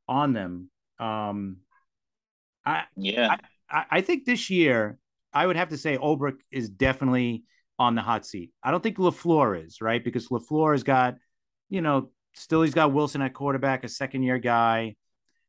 [0.06, 0.70] on them.
[0.98, 1.58] Um,
[2.64, 3.36] I yeah,
[3.70, 4.98] I, I think this year
[5.32, 7.44] I would have to say Ulbrich is definitely
[7.80, 8.52] on the hot seat.
[8.62, 11.14] I don't think LaFleur is right because LaFleur has got,
[11.70, 14.96] you know, still he's got Wilson at quarterback, a second year guy.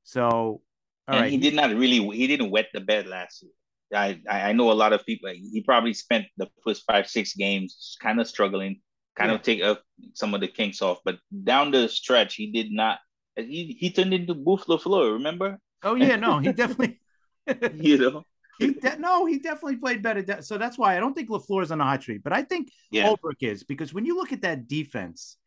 [0.03, 0.61] So,
[1.09, 1.31] and right.
[1.31, 3.51] he did not really he didn't wet the bed last year.
[3.93, 5.29] I I know a lot of people.
[5.29, 8.79] He probably spent the first five six games kind of struggling,
[9.17, 9.35] kind yeah.
[9.35, 10.99] of take up some of the kinks off.
[11.03, 12.99] But down the stretch, he did not.
[13.35, 15.13] He he turned into Booth LaFleur.
[15.19, 15.59] Remember?
[15.83, 17.01] Oh yeah, no, he definitely.
[17.73, 18.23] you know.
[18.61, 20.21] He de- no, he definitely played better.
[20.21, 22.43] De- so that's why I don't think LaFleur is on a hot streak, but I
[22.43, 23.07] think yeah.
[23.07, 25.37] Ulbrich is because when you look at that defense,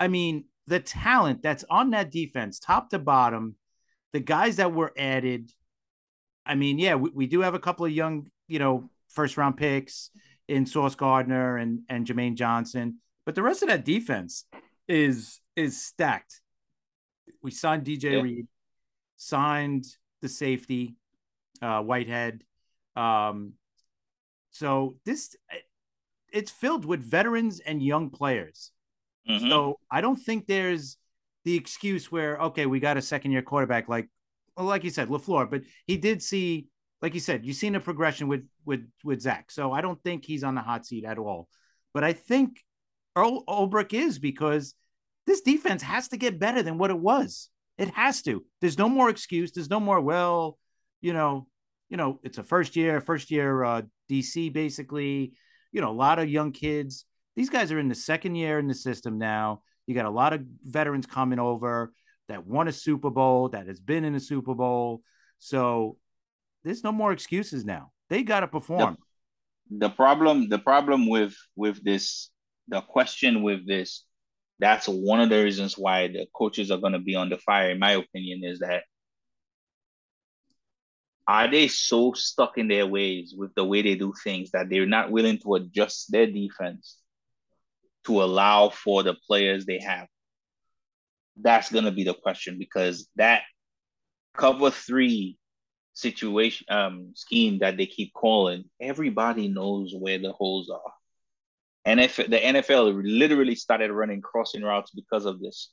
[0.00, 3.56] I mean, the talent that's on that defense, top to bottom,
[4.12, 5.50] the guys that were added.
[6.44, 9.56] I mean, yeah, we, we do have a couple of young, you know, first round
[9.56, 10.10] picks
[10.48, 14.44] in Sauce Gardner and and Jermaine Johnson, but the rest of that defense
[14.88, 16.40] is is stacked.
[17.42, 18.20] We signed DJ yeah.
[18.20, 18.46] Reed,
[19.16, 19.84] signed
[20.20, 20.96] the safety,
[21.62, 22.42] uh, Whitehead.
[22.96, 23.54] Um,
[24.50, 25.34] so this
[26.32, 28.70] it's filled with veterans and young players.
[29.28, 29.48] Mm-hmm.
[29.48, 30.96] So I don't think there's
[31.44, 34.08] the excuse where okay, we got a second year quarterback like
[34.56, 36.66] well, like you said, LaFleur, but he did see,
[37.00, 39.50] like you said, you've seen a progression with with with Zach.
[39.50, 41.48] So I don't think he's on the hot seat at all.
[41.94, 42.62] But I think
[43.16, 44.74] Earl Ulbrich is because
[45.26, 47.48] this defense has to get better than what it was.
[47.78, 48.44] It has to.
[48.60, 49.52] There's no more excuse.
[49.52, 50.58] There's no more, well,
[51.00, 51.46] you know,
[51.92, 55.34] you know, it's a first year, first year uh, DC basically.
[55.72, 57.04] You know, a lot of young kids.
[57.36, 59.60] These guys are in the second year in the system now.
[59.86, 61.92] You got a lot of veterans coming over
[62.28, 65.02] that won a Super Bowl, that has been in a Super Bowl.
[65.38, 65.98] So
[66.64, 67.90] there's no more excuses now.
[68.08, 68.96] They got to perform.
[69.70, 72.30] The, the problem, the problem with with this,
[72.68, 74.06] the question with this,
[74.60, 77.70] that's one of the reasons why the coaches are going to be on the fire.
[77.70, 78.84] In my opinion, is that
[81.26, 84.86] are they so stuck in their ways with the way they do things that they're
[84.86, 86.98] not willing to adjust their defense
[88.04, 90.08] to allow for the players they have?
[91.36, 93.42] That's going to be the question because that
[94.34, 95.38] cover three
[95.94, 100.92] situation um scheme that they keep calling, everybody knows where the holes are.
[101.84, 105.70] And if the NFL literally started running crossing routes because of this.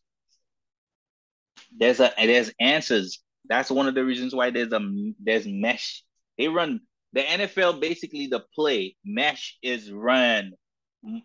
[1.77, 4.81] There's a there's answers that's one of the reasons why there's a
[5.19, 6.03] there's mesh.
[6.37, 6.81] They run
[7.13, 10.53] the NFL basically the play mesh is run.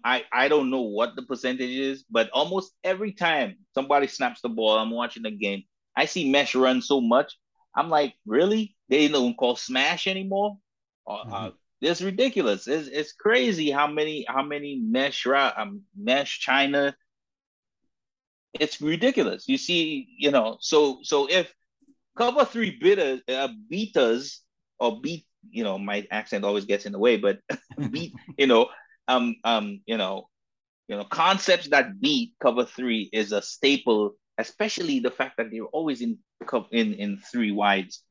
[0.05, 4.49] I I don't know what the percentage is, but almost every time somebody snaps the
[4.49, 5.65] ball, I'm watching the game.
[5.97, 7.37] I see mesh run so much.
[7.77, 8.77] I'm like, really?
[8.89, 10.59] They don't call smash anymore.
[11.07, 11.35] Uh, mm-hmm.
[11.35, 11.51] uh,
[11.81, 12.67] it's ridiculous.
[12.67, 16.97] It's, it's crazy how many how many mesh um, mesh China.
[18.55, 19.49] It's ridiculous.
[19.49, 20.59] You see, you know.
[20.61, 21.53] So so if
[22.17, 24.43] cover three bitters, uh, beaters
[24.79, 25.27] or beat.
[25.51, 27.39] You know, my accent always gets in the way, but
[27.91, 28.15] beat.
[28.39, 28.69] You know,
[29.09, 30.29] um, um, you know,
[30.89, 35.65] you know, concepts that beat cover three is a staple, especially the fact that they're
[35.65, 36.19] always in
[36.73, 38.03] in in three wides.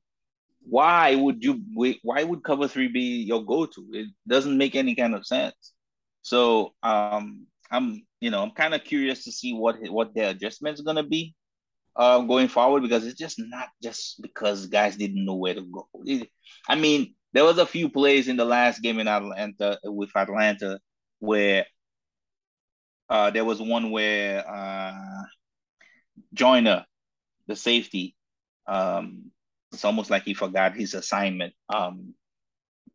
[0.65, 1.61] Why would you?
[2.03, 3.85] Why would cover three be your go-to?
[3.91, 5.73] It doesn't make any kind of sense.
[6.21, 10.81] So, um, I'm you know I'm kind of curious to see what what their adjustments
[10.81, 11.35] gonna be
[11.95, 15.87] uh, going forward because it's just not just because guys didn't know where to go.
[16.67, 20.79] I mean, there was a few plays in the last game in Atlanta with Atlanta
[21.19, 21.65] where
[23.09, 25.23] uh, there was one where uh,
[26.33, 26.85] Joyner,
[27.47, 28.15] the safety,
[28.67, 29.31] um,
[29.71, 31.53] it's almost like he forgot his assignment.
[31.73, 32.13] Um,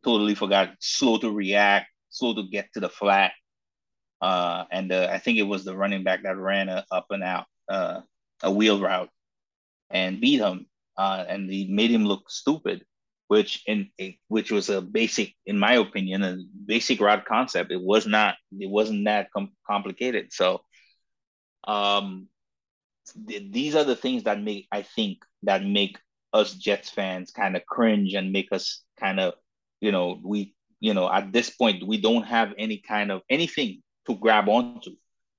[0.03, 3.33] totally forgot, slow to react, slow to get to the flat.
[4.21, 7.23] Uh, and uh, I think it was the running back that ran a, up and
[7.23, 7.45] out.
[7.69, 8.01] Uh,
[8.43, 9.09] a wheel route
[9.89, 10.67] and beat him,
[10.97, 12.85] uh, and he made him look stupid,
[13.27, 13.89] which in
[14.27, 17.71] which was a basic, in my opinion, a basic route concept.
[17.71, 18.35] It was not.
[18.57, 20.31] It wasn't that com- complicated.
[20.31, 20.61] So,
[21.67, 22.27] um,
[23.27, 25.97] th- these are the things that make I think that make
[26.33, 29.33] us Jets fans kind of cringe and make us kind of,
[29.81, 33.81] you know, we, you know, at this point we don't have any kind of anything
[34.07, 34.91] to grab onto.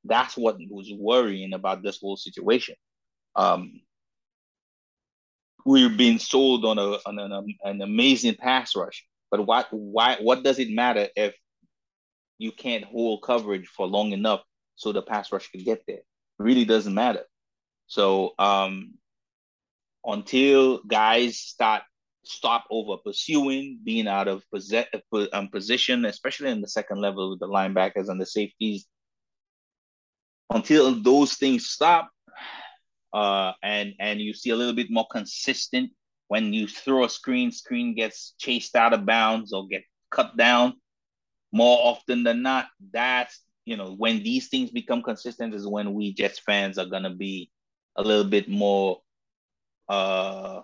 [0.05, 2.75] That's what was worrying about this whole situation
[3.37, 3.81] um,
[5.65, 9.07] we're being sold on a on an, an amazing pass rush.
[9.31, 11.35] But what why what does it matter if
[12.39, 14.43] you can't hold coverage for long enough
[14.77, 15.99] so the pass rush can get there?
[15.99, 16.05] It
[16.39, 17.25] really doesn't matter.
[17.87, 18.95] So um
[20.05, 21.83] until guys start
[22.25, 24.45] stop over pursuing, being out of
[25.33, 28.87] um, position, especially in the second level with the linebackers and the safeties.
[30.51, 32.11] Until those things stop,
[33.13, 35.91] uh, and and you see a little bit more consistent
[36.29, 40.75] when you throw a screen, screen gets chased out of bounds or get cut down.
[41.53, 46.15] More often than not, that's you know when these things become consistent is when we
[46.15, 47.51] Jets fans are gonna be
[47.97, 49.01] a little bit more
[49.89, 50.61] uh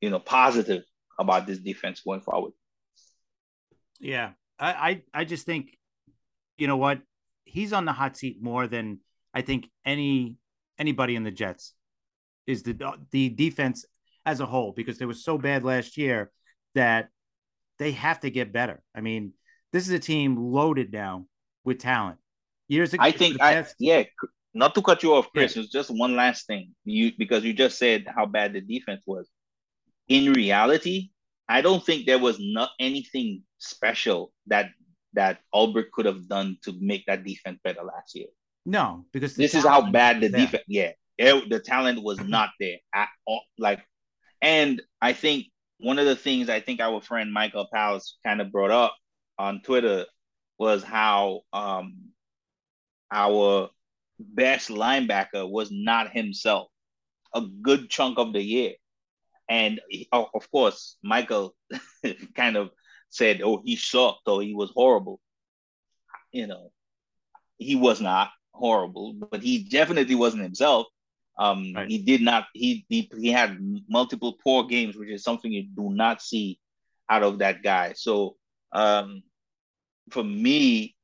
[0.00, 0.84] you know positive
[1.18, 2.52] about this defense going forward.
[4.00, 5.78] Yeah, I, I, I just think,
[6.58, 7.00] you know what,
[7.44, 8.98] he's on the hot seat more than
[9.32, 10.36] I think any
[10.82, 11.74] anybody in the Jets
[12.46, 12.76] is the
[13.12, 13.84] the defense
[14.26, 16.30] as a whole because they were so bad last year
[16.74, 17.08] that
[17.78, 18.82] they have to get better.
[18.94, 19.32] I mean,
[19.72, 21.26] this is a team loaded now
[21.64, 22.18] with talent.
[22.68, 24.04] Years ago, I think I yeah.
[24.54, 25.56] Not to cut you off, Chris.
[25.56, 25.62] Yeah.
[25.62, 26.74] It's just one last thing.
[26.84, 29.26] You because you just said how bad the defense was.
[30.08, 31.10] In reality,
[31.48, 34.66] I don't think there was not anything special that
[35.14, 38.28] that Ulbrich could have done to make that defense better last year.
[38.64, 40.64] No, because this is how bad the defense.
[40.68, 43.42] Yeah, it, the talent was not there at all.
[43.58, 43.80] Like,
[44.40, 45.46] and I think
[45.78, 48.94] one of the things I think our friend Michael Powers kind of brought up
[49.38, 50.06] on Twitter
[50.58, 52.12] was how um
[53.10, 53.70] our
[54.18, 56.68] best linebacker was not himself
[57.34, 58.72] a good chunk of the year.
[59.48, 59.80] And
[60.12, 61.54] of course, Michael
[62.36, 62.70] kind of
[63.10, 65.20] said, "Oh, he sucked or he was horrible."
[66.30, 66.70] You know,
[67.58, 70.86] he was not horrible, but he definitely wasn't himself.
[71.38, 71.88] Um, right.
[71.88, 72.46] He did not.
[72.52, 76.58] He, he he had multiple poor games, which is something you do not see
[77.08, 77.94] out of that guy.
[77.94, 78.36] So,
[78.72, 79.22] um,
[80.10, 80.94] for me,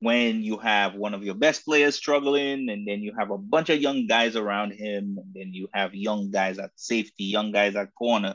[0.00, 3.68] when you have one of your best players struggling and then you have a bunch
[3.68, 7.76] of young guys around him and then you have young guys at safety young guys
[7.76, 8.34] at corner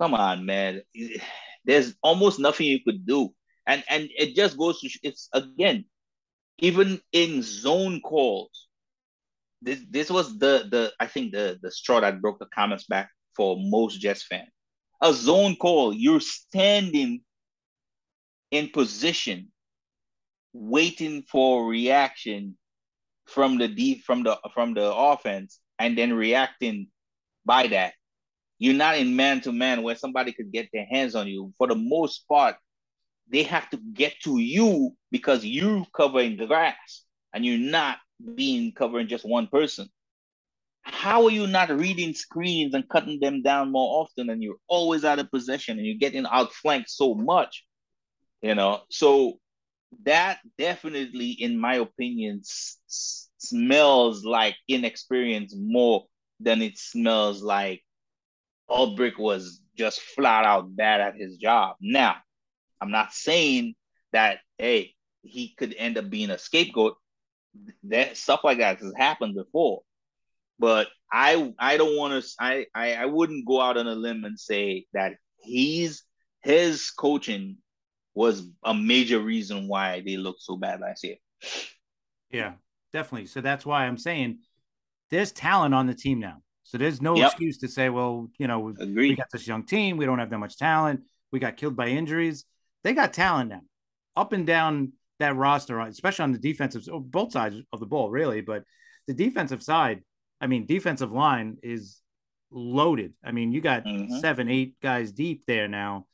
[0.00, 0.80] come on man
[1.64, 3.30] there's almost nothing you could do
[3.66, 5.84] and and it just goes to it's again
[6.60, 8.68] even in zone calls
[9.62, 13.10] this this was the the i think the the straw that broke the camel's back
[13.36, 14.48] for most jets fans
[15.02, 17.20] a zone call you're standing
[18.50, 19.48] in position
[20.52, 22.56] waiting for reaction
[23.26, 26.88] from the deep from the from the offense and then reacting
[27.44, 27.94] by that.
[28.58, 31.52] You're not in man to man where somebody could get their hands on you.
[31.56, 32.56] For the most part,
[33.30, 37.04] they have to get to you because you're covering the grass
[37.34, 37.98] and you're not
[38.34, 39.88] being covering just one person.
[40.82, 45.04] How are you not reading screens and cutting them down more often and you're always
[45.04, 47.64] out of possession and you're getting outflanked so much?
[48.42, 49.38] You know, so
[50.04, 56.06] that definitely, in my opinion, s- smells like inexperience more
[56.40, 57.82] than it smells like
[58.70, 61.76] Ulbrich was just flat out bad at his job.
[61.80, 62.16] Now,
[62.80, 63.74] I'm not saying
[64.12, 66.96] that hey he could end up being a scapegoat.
[67.84, 69.82] That stuff like that has happened before,
[70.58, 74.24] but I I don't want to I, I I wouldn't go out on a limb
[74.24, 76.04] and say that he's
[76.42, 77.56] his coaching
[78.14, 81.16] was a major reason why they looked so bad last year.
[82.30, 82.52] Yeah,
[82.92, 83.26] definitely.
[83.26, 84.38] So that's why I'm saying
[85.10, 86.42] there's talent on the team now.
[86.64, 87.32] So there's no yep.
[87.32, 89.10] excuse to say, well, you know, Agreed.
[89.10, 91.00] we got this young team, we don't have that much talent,
[91.32, 92.44] we got killed by injuries.
[92.84, 93.62] They got talent now,
[94.16, 98.40] up and down that roster, especially on the defensive, both sides of the ball, really.
[98.40, 98.64] But
[99.06, 100.02] the defensive side,
[100.40, 102.00] I mean, defensive line is
[102.50, 103.12] loaded.
[103.22, 104.18] I mean, you got mm-hmm.
[104.20, 106.06] seven, eight guys deep there now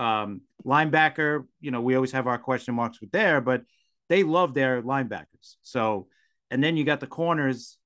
[0.00, 3.62] um, linebacker, you know, we always have our question marks with there, but
[4.08, 5.56] they love their linebackers.
[5.62, 6.06] So,
[6.50, 7.76] and then you got the corners,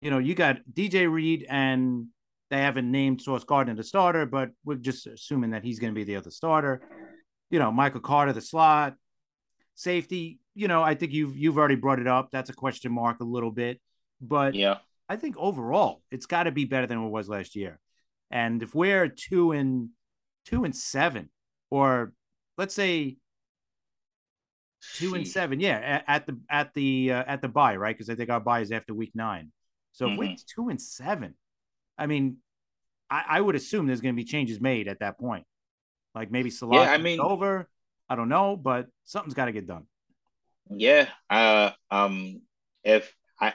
[0.00, 2.06] you know, you got DJ Reed and
[2.50, 5.98] they haven't named Sauce Gardner the starter, but we're just assuming that he's going to
[5.98, 6.82] be the other starter.
[7.50, 8.94] You know, Michael Carter, the slot,
[9.74, 10.40] safety.
[10.54, 12.30] You know, I think you've you've already brought it up.
[12.32, 13.80] That's a question mark a little bit,
[14.20, 14.78] but yeah,
[15.08, 17.78] I think overall it's got to be better than it was last year.
[18.30, 19.90] And if we're two and
[20.46, 21.28] two and seven,
[21.70, 22.12] or
[22.56, 23.18] let's say
[24.94, 25.60] two and seven.
[25.60, 27.94] Yeah, at, the at the uh, at the bye, right?
[27.94, 29.52] Because I think our bye is after week nine.
[29.92, 30.12] So mm-hmm.
[30.12, 31.34] if we're two and seven,
[31.98, 32.38] I mean,
[33.10, 35.44] I, I would assume there's going to be changes made at that point.
[36.16, 37.68] Like maybe Salah yeah, I mean, over.
[38.08, 39.86] I don't know, but something's got to get done.
[40.70, 41.08] Yeah.
[41.28, 42.40] Uh, um,
[42.82, 43.52] if I,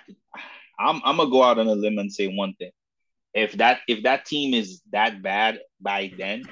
[0.80, 2.70] I'm, I'm gonna go out on a limb and say one thing.
[3.34, 6.44] If that if that team is that bad by then,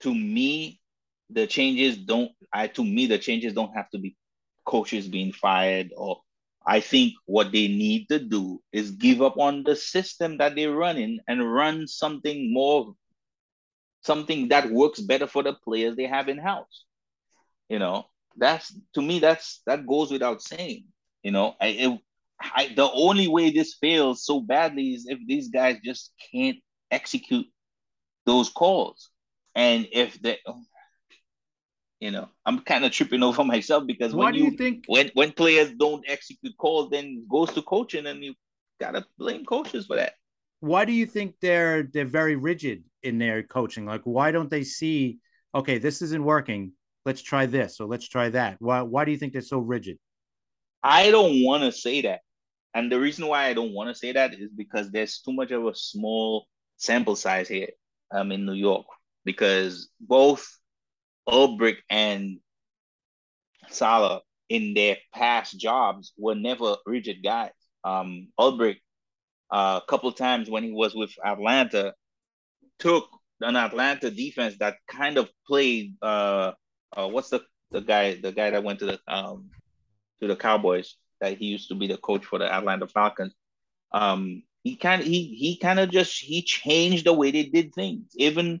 [0.00, 0.80] to me,
[1.30, 2.30] the changes don't.
[2.52, 4.14] I to me the changes don't have to be
[4.66, 6.20] coaches being fired or.
[6.64, 10.70] I think what they need to do is give up on the system that they're
[10.70, 12.94] running and run something more,
[14.02, 16.84] something that works better for the players they have in house.
[17.68, 20.84] You know, that's to me that's that goes without saying.
[21.22, 22.00] You know, I, it,
[22.40, 26.58] I, the only way this fails so badly is if these guys just can't
[26.90, 27.46] execute
[28.26, 29.10] those calls.
[29.54, 30.38] And if they,
[32.00, 35.10] you know, I'm kind of tripping over myself because Why when you, you think- when
[35.14, 38.34] when players don't execute calls, then goes to coaching, and you
[38.80, 40.14] gotta blame coaches for that.
[40.62, 43.84] Why do you think they're they're very rigid in their coaching?
[43.84, 45.18] Like, why don't they see,
[45.54, 46.72] okay, this isn't working.
[47.04, 48.56] Let's try this or let's try that.
[48.60, 49.98] Why why do you think they're so rigid?
[50.82, 52.20] I don't want to say that,
[52.74, 55.50] and the reason why I don't want to say that is because there's too much
[55.50, 56.46] of a small
[56.76, 57.70] sample size here.
[58.14, 58.84] Um, in New York,
[59.24, 60.46] because both
[61.26, 62.40] Ulbrich and
[63.70, 67.52] Salah in their past jobs were never rigid guys.
[67.84, 68.76] Um, Ulbrich,
[69.52, 71.94] a couple times when he was with Atlanta,
[72.78, 73.08] took
[73.40, 75.94] an Atlanta defense that kind of played.
[76.02, 76.52] Uh,
[76.96, 79.50] uh, what's the the guy the guy that went to the um
[80.20, 83.34] to the Cowboys that he used to be the coach for the Atlanta Falcons.
[83.92, 88.12] Um, he kind he he kind of just he changed the way they did things,
[88.16, 88.60] even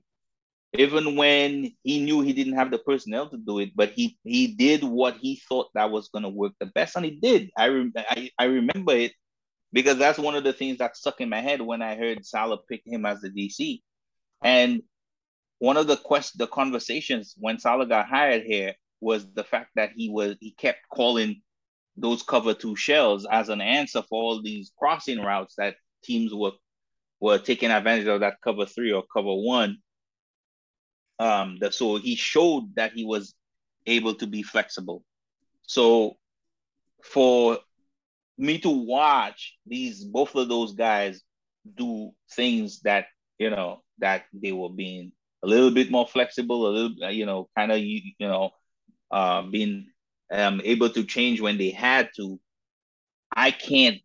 [0.78, 4.48] even when he knew he didn't have the personnel to do it, but he he
[4.48, 7.50] did what he thought that was going to work the best, and he did.
[7.56, 9.12] I, re- I I remember it
[9.72, 12.58] because that's one of the things that stuck in my head when I heard Salah
[12.68, 13.80] pick him as the DC,
[14.42, 14.82] and
[15.58, 19.90] one of the quest the conversations when Salah got hired here was the fact that
[19.96, 21.40] he was he kept calling
[21.96, 26.52] those cover two shells as an answer for all these crossing routes that teams were
[27.20, 29.78] were taking advantage of that cover three or cover one.
[31.18, 33.34] Um that so he showed that he was
[33.86, 35.04] able to be flexible.
[35.62, 36.16] So
[37.04, 37.58] for
[38.42, 41.22] me to watch these both of those guys
[41.76, 43.06] do things that
[43.38, 45.12] you know that they were being
[45.44, 48.50] a little bit more flexible a little you know kind of you, you know
[49.10, 49.86] uh being
[50.32, 52.38] um able to change when they had to
[53.34, 53.98] i can't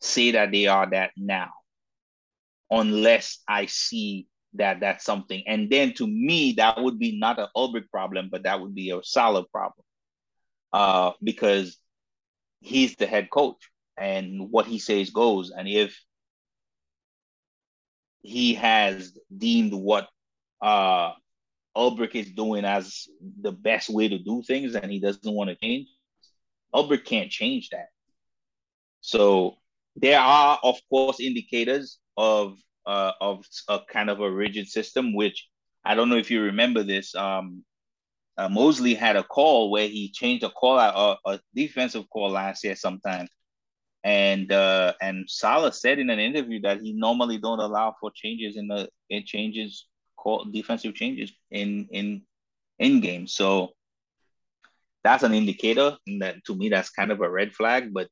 [0.00, 1.50] say that they are that now
[2.70, 5.42] unless i see that that's something.
[5.46, 8.90] And then to me, that would be not an Ulbrich problem, but that would be
[8.90, 9.84] a Salah problem.
[10.72, 11.76] Uh, because
[12.62, 15.50] he's the head coach and what he says goes.
[15.50, 16.00] And if
[18.22, 20.08] he has deemed what
[20.60, 21.12] uh
[21.76, 23.08] Ulbrich is doing as
[23.40, 25.88] the best way to do things and he doesn't want to change,
[26.74, 27.88] Ulbrich can't change that.
[29.00, 29.56] So
[29.96, 35.48] there are, of course, indicators of uh, of a kind of a rigid system, which
[35.84, 37.14] I don't know if you remember this.
[37.14, 37.64] Um,
[38.38, 42.30] uh, Mosley had a call where he changed a call out, a, a defensive call
[42.30, 43.28] last year sometime,
[44.04, 48.56] and uh, and Salah said in an interview that he normally don't allow for changes
[48.56, 52.22] in the it changes call defensive changes in in
[52.78, 53.26] in game.
[53.26, 53.72] So
[55.04, 57.92] that's an indicator that to me that's kind of a red flag.
[57.92, 58.08] But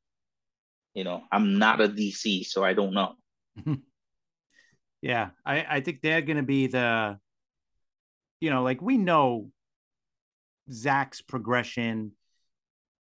[0.94, 3.14] you know, I'm not a DC, so I don't know.
[5.02, 7.18] Yeah, I, I think they're going to be the,
[8.40, 9.50] you know, like we know
[10.72, 12.12] Zach's progression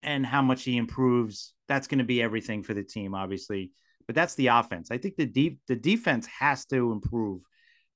[0.04, 1.54] and how much he improves.
[1.68, 3.72] That's going to be everything for the team, obviously.
[4.08, 4.90] But that's the offense.
[4.92, 7.42] I think the deep the defense has to improve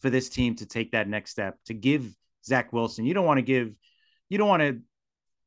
[0.01, 2.07] for this team to take that next step to give
[2.45, 3.05] Zach Wilson.
[3.05, 3.73] You don't want to give,
[4.29, 4.79] you don't want to,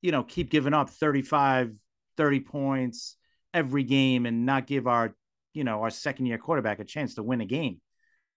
[0.03, 1.73] you know, keep giving up 35,
[2.17, 3.17] 30 points
[3.55, 5.15] every game and not give our,
[5.55, 7.81] you know, our second year quarterback a chance to win a game.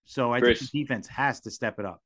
[0.06, 0.60] So I Chris.
[0.60, 2.02] think the defense has to step it up.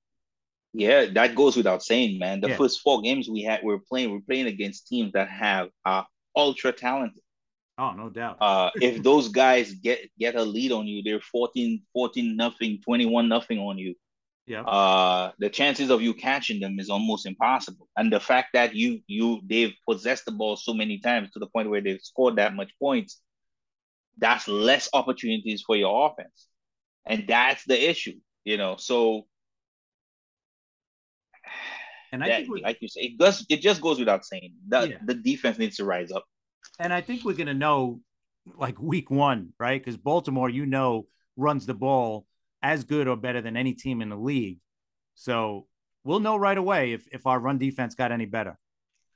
[0.78, 2.41] Yeah, that goes without saying, man.
[2.41, 2.57] The Yeah.
[2.57, 6.03] first four games we had, we're playing, we're playing against teams that have uh
[6.36, 7.23] ultra talented.
[7.78, 8.38] Oh, no doubt.
[8.39, 13.30] Uh, if those guys get get a lead on you, they're 14, 14 nothing, 21
[13.30, 13.95] nothing on you.
[14.47, 14.61] yeah.
[14.63, 17.88] Uh, the chances of you catching them is almost impossible.
[17.97, 21.47] And the fact that you you they've possessed the ball so many times to the
[21.47, 23.21] point where they've scored that much points,
[24.17, 26.47] that's less opportunities for your offense.
[27.05, 28.78] And that's the issue, you know.
[28.78, 29.28] So
[32.16, 34.53] and I that, think like you say, it does it just goes without saying.
[34.68, 34.97] The Yeah.
[35.05, 36.26] the defense needs to rise up.
[36.80, 38.01] and I think we're gonna know
[38.57, 39.80] like week one, right?
[39.82, 42.26] Because Baltimore, you know, runs the ball
[42.61, 44.59] as good or better than any team in the league.
[45.16, 45.68] So
[46.03, 48.57] we'll know right away if if our run defense got any better.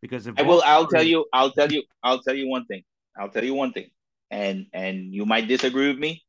[0.02, 0.62] Because if I will.
[0.66, 1.26] I'll tell you.
[1.34, 1.84] I'll tell you.
[2.04, 2.84] I'll tell you one thing.
[3.18, 3.90] I'll tell you one thing,
[4.32, 6.24] and and you might disagree with me,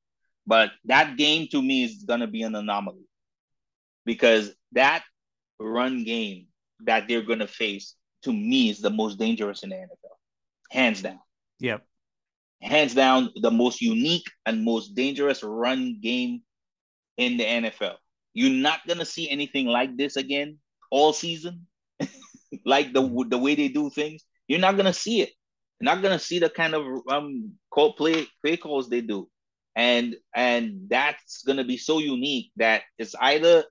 [0.47, 3.07] but that game to me is gonna be an anomaly
[4.05, 5.05] because that
[5.61, 6.47] run game
[6.87, 10.17] that they're going to face to me is the most dangerous in the NFL,
[10.71, 11.21] hands down.
[11.61, 11.85] Yep.
[12.63, 16.43] Hands down, the most unique and most dangerous run game
[17.17, 17.95] in the NFL.
[18.35, 20.59] You're not gonna see anything like this again
[20.91, 21.67] all season,
[22.67, 24.25] like the the way they do things.
[24.47, 25.31] You're not gonna see it.
[25.81, 29.29] You're not gonna see the kind of um call play play calls they do,
[29.75, 33.65] and and that's gonna be so unique that it's either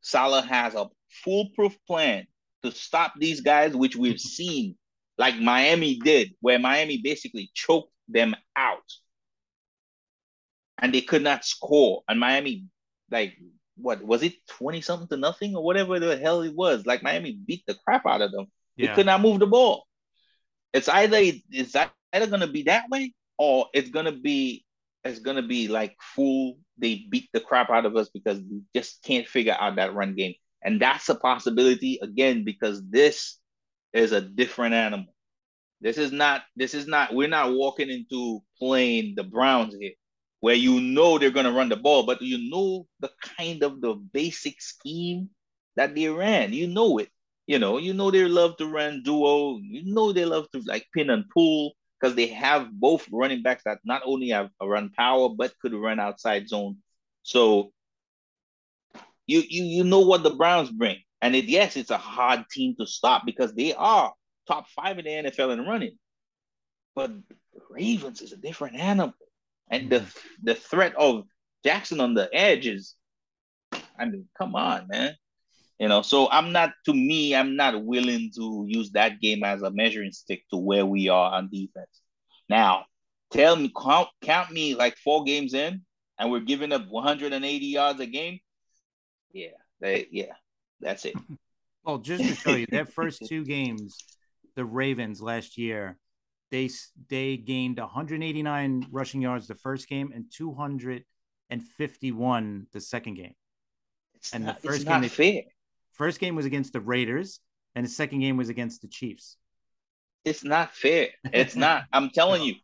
[0.00, 0.88] Salah has a
[1.24, 2.26] foolproof plan
[2.62, 4.76] to stop these guys, which we've seen,
[5.18, 8.78] like Miami did, where Miami basically choked them out.
[10.78, 12.02] And they could not score.
[12.08, 12.66] And Miami,
[13.10, 13.34] like,
[13.76, 16.86] what was it, 20 something to nothing or whatever the hell it was?
[16.86, 18.46] Like, Miami beat the crap out of them.
[18.76, 18.88] Yeah.
[18.88, 19.86] They could not move the ball.
[20.72, 21.76] It's either it's
[22.12, 24.64] either gonna be that way or it's gonna be
[25.04, 29.02] it's gonna be like full they beat the crap out of us because we just
[29.02, 30.34] can't figure out that run game.
[30.64, 33.38] And that's a possibility again because this
[33.92, 35.12] is a different animal.
[35.80, 39.92] This is not this is not we're not walking into playing the Browns here
[40.40, 43.80] where you know they're going to run the ball but you know the kind of
[43.80, 45.28] the basic scheme
[45.76, 46.52] that they ran.
[46.52, 47.08] You know it.
[47.46, 49.58] You know, you know they love to run duo.
[49.58, 53.62] You know they love to like pin and pull because they have both running backs
[53.64, 56.76] that not only have a run power but could run outside zone.
[57.22, 57.72] So
[59.26, 60.98] you you you know what the Browns bring.
[61.20, 64.12] And it, yes, it's a hard team to stop because they are
[64.48, 65.96] top five in the NFL in running.
[66.96, 67.12] But
[67.70, 69.14] Ravens is a different animal.
[69.70, 70.04] And the
[70.42, 71.24] the threat of
[71.64, 72.96] Jackson on the edges,
[73.98, 75.16] I mean, come on, man.
[75.78, 79.62] You know, so I'm not to me, I'm not willing to use that game as
[79.62, 82.02] a measuring stick to where we are on defense.
[82.48, 82.84] Now,
[83.32, 85.82] tell me, count, count me like four games in,
[86.18, 88.38] and we're giving up 180 yards a game.
[89.32, 89.48] Yeah,
[89.80, 90.32] they, yeah,
[90.80, 91.14] that's it.
[91.84, 93.98] Well, just to show you, that first two games,
[94.54, 95.98] the Ravens last year,
[96.52, 96.70] they
[97.08, 103.34] they gained 189 rushing yards the first game and 251 the second game.
[104.14, 105.42] It's and not, the first game, they, fair.
[105.90, 107.40] First game was against the Raiders,
[107.74, 109.36] and the second game was against the Chiefs.
[110.24, 111.08] It's not fair.
[111.32, 111.86] It's not.
[111.92, 112.54] I'm telling you,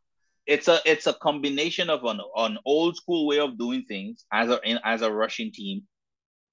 [0.46, 4.48] it's a it's a combination of an, an old school way of doing things as
[4.48, 5.82] a as a rushing team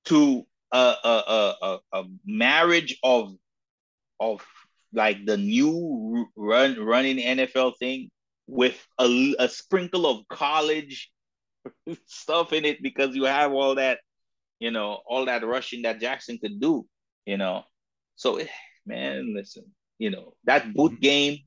[0.06, 3.34] to a a, a, a marriage of
[4.20, 4.46] of
[4.94, 8.10] like the new run running NFL thing
[8.48, 11.12] with a, a sprinkle of college
[12.06, 14.00] stuff in it because you have all that,
[14.60, 16.86] you know, all that rushing that Jackson could do,
[17.26, 17.64] you know.
[18.16, 18.40] So
[18.86, 19.66] man, listen,
[19.98, 21.02] you know, that boot mm-hmm.
[21.02, 21.38] game,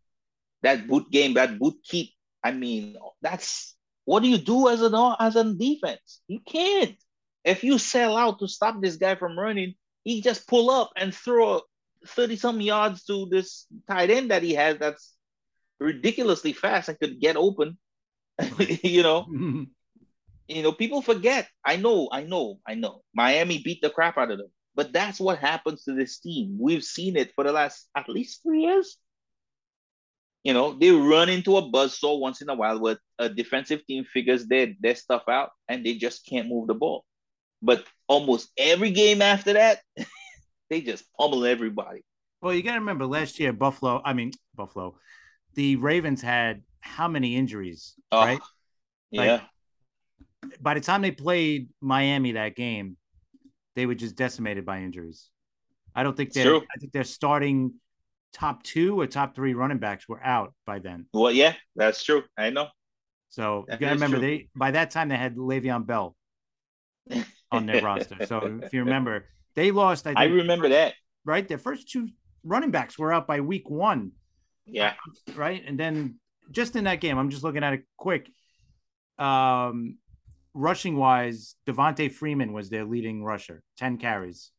[0.62, 2.11] that boot game, that boot keep,
[2.42, 6.20] I mean, that's what do you do as an as a defense?
[6.28, 6.96] You can't.
[7.49, 9.74] If you sell out to stop this guy from running,
[10.05, 11.62] he just pull up and throw
[12.07, 15.14] 30 some yards to this tight end that he has that's
[15.80, 17.78] ridiculously fast and could get open.
[18.59, 19.64] you know, mm-hmm.
[20.46, 21.49] you know, people forget.
[21.64, 23.01] I know, I know, I know.
[23.14, 24.51] Miami beat the crap out of them.
[24.74, 26.57] But that's what happens to this team.
[26.61, 28.99] We've seen it for the last at least three years.
[30.44, 33.84] You know, they run into a buzzsaw once in a while where a uh, defensive
[33.86, 37.05] team figures their, their stuff out and they just can't move the ball.
[37.62, 39.80] But almost every game after that,
[40.70, 42.02] they just pummel everybody.
[42.40, 44.96] Well, you got to remember last year, Buffalo, I mean, Buffalo,
[45.54, 48.40] the Ravens had how many injuries, oh, right?
[49.11, 49.40] Yeah.
[50.42, 52.96] Like, by the time they played Miami that game,
[53.74, 55.28] they were just decimated by injuries.
[55.94, 57.74] I don't think they're, I think they're starting
[58.32, 61.06] top two or top three running backs were out by then.
[61.12, 62.22] Well, yeah, that's true.
[62.36, 62.68] I know.
[63.30, 64.26] So that you gotta remember true.
[64.26, 66.16] they by that time they had Le'Veon Bell
[67.51, 68.26] on their roster.
[68.26, 69.24] So if you remember,
[69.55, 70.07] they lost.
[70.07, 70.94] I, I remember that.
[71.24, 72.09] Right, their first two
[72.44, 74.12] running backs were out by week one.
[74.66, 74.94] Yeah.
[75.34, 76.16] Right, and then
[76.51, 78.30] just in that game, I'm just looking at it quick.
[79.18, 79.99] Um,
[80.55, 84.51] rushing wise, Devonta Freeman was their leading rusher, ten carries,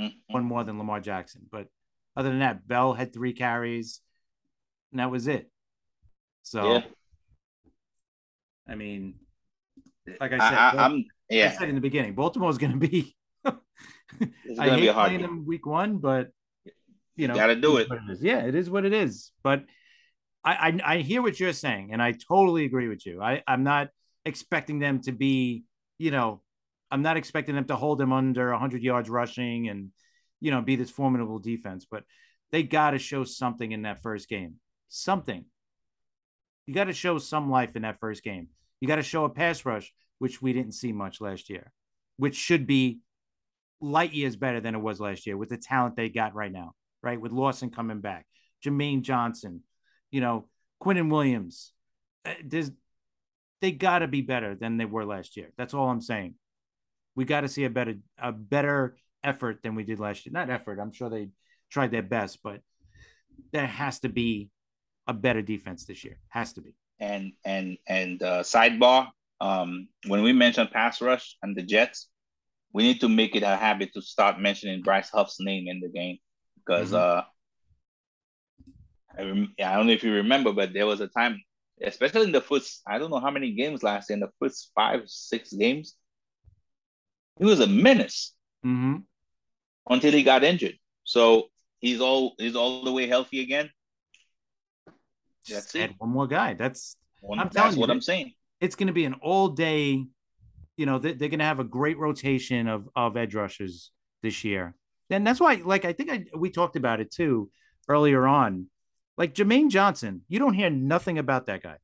[0.00, 0.34] mm-hmm.
[0.34, 1.42] one more than Lamar Jackson.
[1.50, 1.68] But
[2.16, 4.00] other than that, Bell had three carries,
[4.92, 5.50] and that was it.
[6.42, 6.82] So, yeah.
[8.68, 9.14] I mean,
[10.20, 11.52] like I said, I, am yeah.
[11.54, 13.16] I said in the beginning, Baltimore is going to be
[14.58, 16.30] I hate playing them week one, but
[17.16, 17.88] you know, got to do it.
[18.20, 19.32] Yeah, it is what it is.
[19.42, 19.64] But
[20.44, 23.22] I, I, I hear what you're saying, and I totally agree with you.
[23.22, 23.88] I I'm not
[24.24, 25.64] expecting them to be,
[25.98, 26.42] you know,
[26.90, 29.90] I'm not expecting them to hold them under 100 yards rushing and
[30.40, 32.04] you know be this formidable defense, but
[32.52, 34.56] they got to show something in that first game.
[34.88, 35.46] Something.
[36.66, 38.48] You got to show some life in that first game.
[38.80, 41.72] You got to show a pass rush, which we didn't see much last year,
[42.16, 43.00] which should be
[43.80, 46.72] light years better than it was last year with the talent they got right now,
[47.02, 47.20] right?
[47.20, 48.26] With Lawson coming back,
[48.64, 49.62] Jermaine Johnson,
[50.10, 50.48] you know,
[50.82, 51.72] Quinnen Williams.
[52.24, 52.70] Uh, there's
[53.60, 55.50] they got to be better than they were last year.
[55.56, 56.34] That's all I'm saying.
[57.14, 60.32] We got to see a better a better effort than we did last year.
[60.32, 60.78] Not effort.
[60.78, 61.30] I'm sure they
[61.70, 62.60] tried their best, but
[63.52, 64.50] there has to be
[65.06, 66.18] a better defense this year.
[66.28, 66.74] Has to be.
[66.98, 69.08] And and and uh, sidebar,
[69.40, 72.08] um, when we mention pass rush and the Jets,
[72.72, 75.88] we need to make it a habit to start mentioning Bryce Huff's name in the
[75.88, 76.18] game
[76.56, 77.18] because mm-hmm.
[77.18, 77.22] uh,
[79.18, 81.40] I, rem- I don't know if you remember, but there was a time,
[81.82, 84.72] especially in the first, I don't know how many games last year, in the first
[84.74, 85.94] five, six games,
[87.38, 88.34] he was a menace
[88.64, 88.96] mm-hmm.
[89.88, 90.74] until he got injured.
[91.04, 91.48] So
[91.80, 93.70] he's all he's all the way healthy again.
[95.48, 95.92] That's Just it.
[95.98, 96.54] one more guy.
[96.54, 98.32] That's one, I'm that's what you, I'm saying.
[98.60, 100.06] It's going to be an all day.
[100.76, 103.90] You know, they, they're going to have a great rotation of of edge rushers
[104.22, 104.74] this year,
[105.10, 105.60] and that's why.
[105.64, 107.50] Like I think I we talked about it too
[107.88, 108.66] earlier on.
[109.18, 111.76] Like Jermaine Johnson, you don't hear nothing about that guy.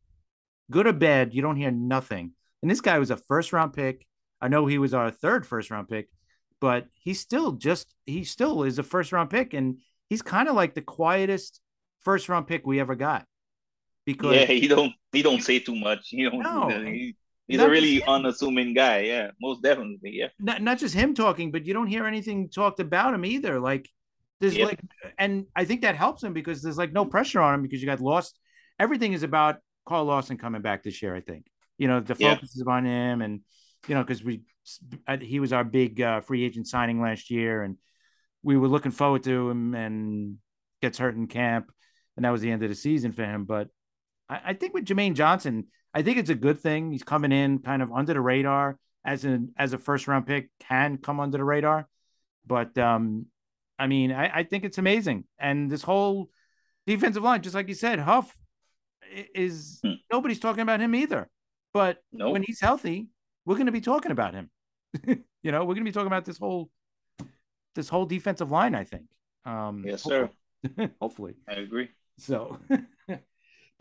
[0.71, 2.33] Good or bad, you don't hear nothing.
[2.61, 4.07] And this guy was a first round pick.
[4.41, 6.09] I know he was our third first round pick,
[6.61, 10.55] but he's still just he still is a first round pick, and he's kind of
[10.55, 11.61] like the quietest
[12.01, 13.27] first round pick we ever got
[14.05, 16.09] because yeah, he don't he don't say too much.
[16.09, 16.41] He don't.
[16.41, 19.01] No, he, he's a really unassuming guy.
[19.01, 20.11] Yeah, most definitely.
[20.15, 20.29] Yeah.
[20.39, 23.61] Not not just him talking, but you don't hear anything talked about him either.
[23.61, 23.89] Like
[24.41, 24.69] there's yep.
[24.69, 24.81] like,
[25.19, 27.87] and I think that helps him because there's like no pressure on him because you
[27.87, 28.35] got Lawson.
[28.79, 31.15] Everything is about Carl Lawson coming back this year.
[31.15, 31.47] I think
[31.79, 32.63] you know the focus yeah.
[32.63, 33.41] is on him, and
[33.87, 34.43] you know because we
[35.21, 37.77] he was our big uh, free agent signing last year, and
[38.43, 40.39] we were looking forward to him, and
[40.81, 41.71] gets hurt in camp,
[42.17, 43.45] and that was the end of the season for him.
[43.45, 43.69] But
[44.33, 46.91] I, I think with Jermaine Johnson, I think it's a good thing.
[46.91, 50.49] He's coming in kind of under the radar as an as a first round pick
[50.61, 51.89] can come under the radar.
[52.47, 53.27] But um,
[53.79, 55.25] I mean, I, I think it's amazing.
[55.39, 56.31] And this whole
[56.87, 58.35] defensive line, just like you said, Huff
[59.35, 59.95] is hmm.
[60.11, 61.29] nobody's talking about him either.
[61.75, 62.33] But nope.
[62.33, 63.09] when he's healthy,
[63.45, 64.51] we're going to be talking about him.
[65.07, 66.71] you know, we're going to be talking about this whole
[67.75, 68.75] this whole defensive line.
[68.75, 69.05] I think.
[69.45, 70.31] Um, yes, hopefully.
[70.79, 70.91] sir.
[71.01, 71.89] hopefully, I agree.
[72.19, 72.59] So,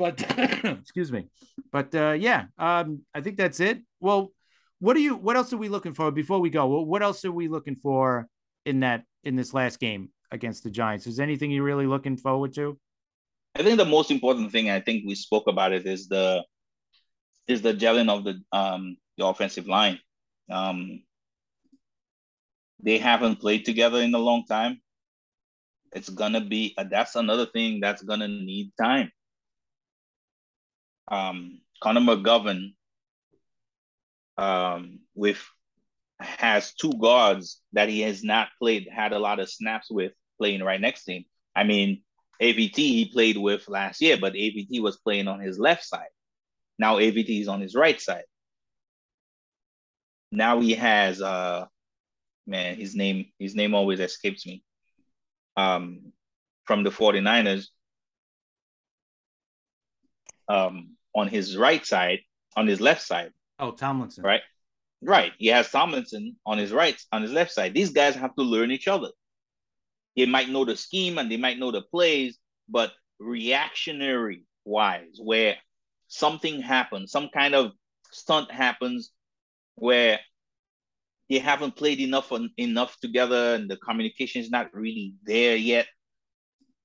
[0.02, 0.20] but
[0.82, 1.28] excuse me.
[1.72, 3.80] But uh yeah um i think that's it.
[3.99, 4.32] Well
[4.80, 6.66] what are you what else are we looking for before we go?
[6.66, 8.28] What else are we looking for
[8.66, 11.06] in that in this last game against the giants?
[11.06, 12.80] Is anything you're really looking forward to?
[13.56, 16.43] I think the most important thing i think we spoke about it is the
[17.47, 19.99] is the gelling of the um the offensive line.
[20.49, 21.04] Um
[22.84, 24.82] they haven't played together in a long time.
[25.93, 29.12] It's gonna be that's another thing that's gonna need time
[31.12, 32.74] um, Connor McGovern
[34.38, 35.43] um, with
[36.20, 40.64] has two guards that he has not played, had a lot of snaps with playing
[40.64, 41.26] right next to him.
[41.55, 42.01] I mean,
[42.41, 46.09] AVT he played with last year, but AVT was playing on his left side.
[46.80, 48.24] Now AVT is on his right side.
[50.32, 51.66] Now he has uh
[52.47, 54.64] man, his name his name always escapes me.
[55.57, 56.14] Um
[56.66, 57.68] from the 49ers.
[60.47, 62.20] Um on his right side,
[62.55, 63.32] on his left side.
[63.59, 64.24] Oh, Tomlinson.
[64.24, 64.41] Right.
[65.01, 65.32] Right.
[65.38, 67.74] He has Tomlinson on his right, on his left side.
[67.74, 69.09] These guys have to learn each other.
[70.16, 72.38] They might know the scheme and they might know the plays,
[72.70, 75.55] but reactionary wise, where
[76.07, 77.72] something happens, some kind of
[78.12, 79.12] stunt happens
[79.76, 80.20] where
[81.30, 85.88] they haven't played enough on, enough together and the communication is not really there yet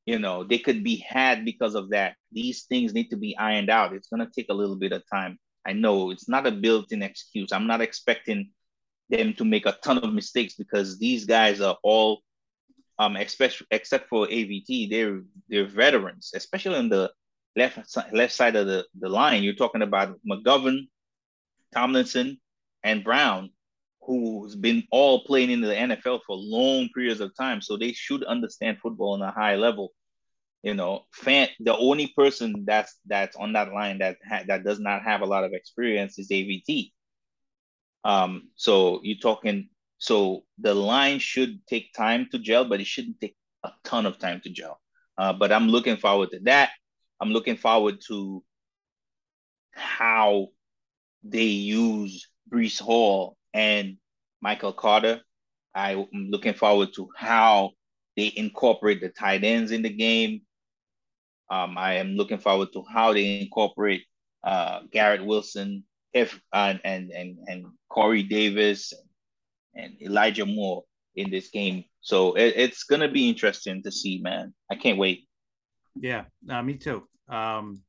[0.07, 2.15] you know they could be had because of that.
[2.33, 3.93] These things need to be ironed out.
[3.93, 5.39] It's going to take a little bit of time.
[5.67, 7.53] I know it's not a built-in excuse.
[7.53, 8.51] I'm not expecting
[9.11, 12.23] them to make a ton of mistakes because these guys are all
[12.99, 17.11] um especially except for avt they're they're veterans especially on the
[17.55, 17.79] left
[18.13, 19.43] left side of the, the line.
[19.43, 20.89] You're talking about mcgovern
[21.73, 22.39] tomlinson
[22.83, 23.51] and brown
[24.07, 28.25] who's been all playing in the NFL for long periods of time, so they should
[28.25, 29.93] understand football on a high level.
[30.63, 34.81] You know, fan the only person that's that's on that line that ha- that does
[34.81, 36.93] not have a lot of experience is AVT.
[38.05, 39.69] Um, so you're talking.
[39.99, 44.19] So the line should take time to gel, but it shouldn't take a ton of
[44.19, 44.81] time to gel.
[45.19, 46.71] Uh, but I'm looking forward to that.
[47.21, 48.45] I'm looking forward to
[49.73, 50.49] how
[51.23, 53.97] they use Breece Hall and
[54.41, 55.21] Michael Carter.
[55.75, 57.73] I'm looking forward to how
[58.17, 60.43] they incorporate the tight ends in the game.
[61.51, 64.05] Um, I am looking forward to how they incorporate
[64.43, 68.93] uh, Garrett Wilson, if and and and, and Corey Davis
[69.75, 70.85] and, and Elijah Moore.
[71.17, 71.85] in this game.
[72.01, 74.55] So it, it's gonna be interesting to see, man.
[74.71, 75.27] I can't wait.
[75.99, 77.07] Yeah, uh, me too.
[77.29, 77.83] Um,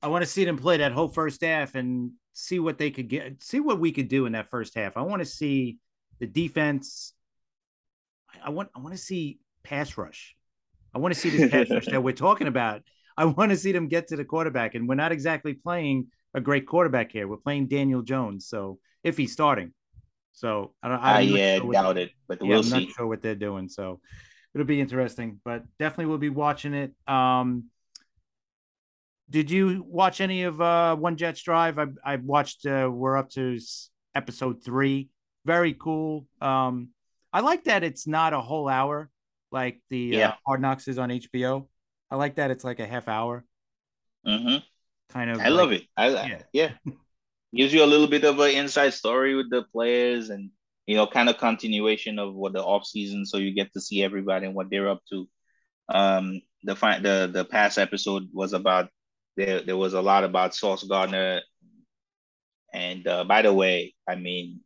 [0.00, 3.08] I want to see them play that whole first half and see what they could
[3.08, 4.96] get, see what we could do in that first half.
[4.96, 5.78] I want to see
[6.20, 7.12] the defense.
[8.42, 10.36] I want I want to see pass rush.
[10.94, 12.82] I want to see this pass rush that we're talking about.
[13.16, 16.40] I want to see them get to the quarterback, and we're not exactly playing a
[16.40, 17.26] great quarterback here.
[17.26, 19.72] We're playing Daniel Jones, so if he's starting,
[20.32, 20.98] so I don't.
[21.00, 22.86] I yeah, sure doubt it, but yeah, we'll I'm see.
[22.86, 24.00] not sure what they're doing, so
[24.54, 25.40] it'll be interesting.
[25.44, 26.92] But definitely, we'll be watching it.
[27.08, 27.64] Um,
[29.30, 31.78] did you watch any of uh, One Jets Drive?
[31.78, 32.66] I I watched.
[32.66, 33.58] Uh, we're up to
[34.14, 35.10] episode three.
[35.44, 36.26] Very cool.
[36.40, 36.90] Um,
[37.32, 39.10] I like that it's not a whole hour
[39.50, 40.28] like the uh, yeah.
[40.28, 41.66] uh, Hard Knocks is on HBO.
[42.10, 43.44] I like that it's like a half hour.
[44.26, 44.58] Mm-hmm.
[45.10, 45.38] Kind of.
[45.38, 45.84] I like, love it.
[45.96, 46.42] I yeah.
[46.52, 46.70] yeah.
[47.54, 50.50] Gives you a little bit of an inside story with the players and
[50.86, 54.02] you know kind of continuation of what the off season, so you get to see
[54.02, 55.26] everybody and what they're up to.
[55.88, 58.90] Um, the the the past episode was about
[59.38, 59.62] there.
[59.62, 61.40] There was a lot about Sauce Gardner,
[62.74, 64.60] and uh, by the way, I mean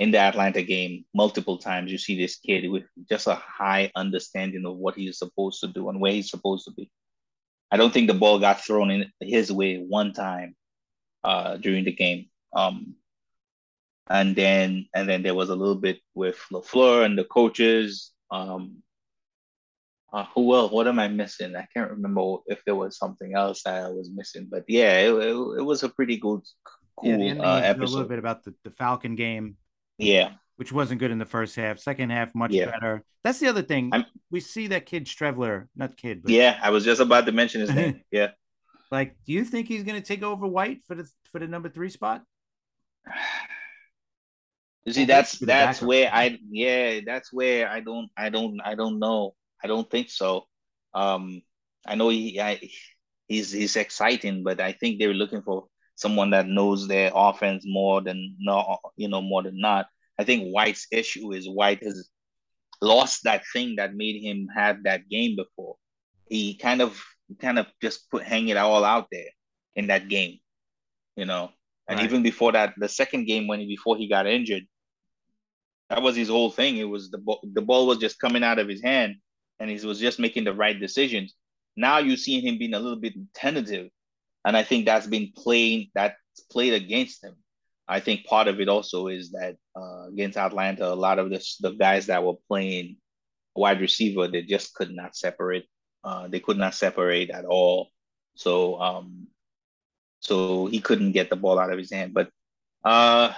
[0.00, 1.92] in the Atlanta game multiple times.
[1.92, 5.90] You see this kid with just a high understanding of what he's supposed to do
[5.90, 6.90] and where he's supposed to be.
[7.70, 10.56] I don't think the ball got thrown in his way one time
[11.22, 12.30] uh, during the game.
[12.56, 12.94] Um,
[14.08, 18.10] and then and then there was a little bit with Lafleur and the coaches.
[18.30, 18.82] Um,
[20.12, 20.72] uh, who else?
[20.72, 21.54] What am I missing?
[21.56, 24.48] I can't remember if there was something else that I was missing.
[24.50, 26.40] But yeah, it, it, it was a pretty good,
[26.96, 27.84] cool yeah, uh, episode.
[27.84, 29.56] A little bit about the, the Falcon game
[30.00, 30.32] yeah.
[30.56, 31.78] Which wasn't good in the first half.
[31.78, 32.66] Second half, much yeah.
[32.66, 33.02] better.
[33.24, 33.90] That's the other thing.
[33.92, 37.32] I'm, we see that kid Streveler, not kid, but yeah, I was just about to
[37.32, 38.00] mention his name.
[38.10, 38.30] Yeah.
[38.90, 41.68] Like, do you think he's going to take over White for the for the number
[41.68, 42.22] three spot?
[44.84, 48.98] You see, that's that's where I yeah, that's where I don't I don't I don't
[48.98, 49.34] know.
[49.62, 50.46] I don't think so.
[50.94, 51.42] Um,
[51.86, 52.60] I know he I,
[53.28, 58.00] he's he's exciting, but I think they're looking for someone that knows their offense more
[58.00, 59.86] than no, you know, more than not.
[60.18, 62.08] I think White's issue is White has
[62.80, 65.76] lost that thing that made him have that game before.
[66.28, 67.00] He kind of
[67.38, 69.30] kind of just put hang it all out there
[69.76, 70.38] in that game,
[71.16, 71.50] you know.
[71.88, 72.04] And right.
[72.04, 74.64] even before that, the second game when he, before he got injured,
[75.88, 76.76] that was his whole thing.
[76.76, 79.16] It was the ball, the ball was just coming out of his hand,
[79.60, 81.34] and he was just making the right decisions.
[81.76, 83.90] Now you see him being a little bit tentative,
[84.44, 86.16] and I think that's been playing that's
[86.50, 87.36] played against him.
[87.90, 91.56] I think part of it also is that uh, against Atlanta, a lot of this,
[91.58, 92.98] the guys that were playing
[93.56, 95.66] wide receiver, they just could not separate.
[96.04, 97.88] Uh, they could not separate at all.
[98.36, 99.26] So, um,
[100.20, 102.14] so he couldn't get the ball out of his hand.
[102.14, 102.30] But,
[102.84, 103.32] uh,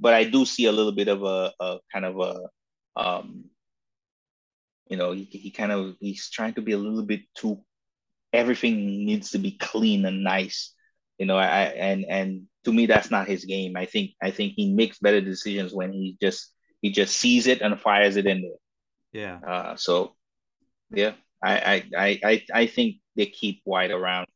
[0.00, 3.44] but I do see a little bit of a, a kind of a, um,
[4.90, 7.62] you know, he, he kind of he's trying to be a little bit too
[8.32, 10.74] everything needs to be clean and nice
[11.18, 13.76] you know I, and and to me that's not his game.
[13.76, 17.60] I think i think he makes better decisions when he just he just sees it
[17.60, 18.60] and fires it in there.
[19.12, 19.38] Yeah.
[19.46, 20.14] Uh so
[20.90, 21.12] yeah
[21.42, 24.26] i i i i think they keep white around.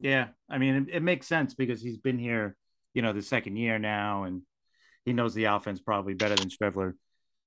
[0.00, 2.56] Yeah i mean it, it makes sense because he's been here
[2.94, 4.42] you know the second year now and
[5.04, 6.94] he knows the offense probably better than Streveler.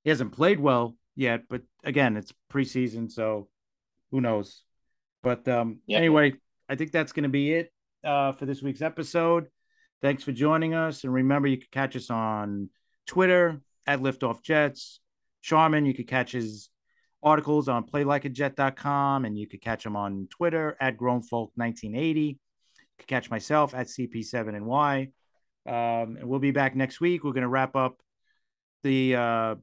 [0.03, 3.49] He hasn't played well yet, but again, it's preseason, so
[4.11, 4.63] who knows?
[5.23, 6.35] But um, anyway,
[6.69, 9.47] I think that's going to be it uh, for this week's episode.
[10.01, 11.03] Thanks for joining us.
[11.03, 12.69] And remember, you can catch us on
[13.07, 14.99] Twitter at Liftoff Jets.
[15.41, 16.69] Charmin, you could catch his
[17.23, 22.27] articles on playlikeajet.com and you could catch him on Twitter at grownfolk1980.
[22.27, 22.35] You
[22.99, 25.11] could catch myself at CP7NY.
[25.65, 27.23] Um, and we'll be back next week.
[27.23, 27.97] We're going to wrap up
[28.83, 29.55] the uh,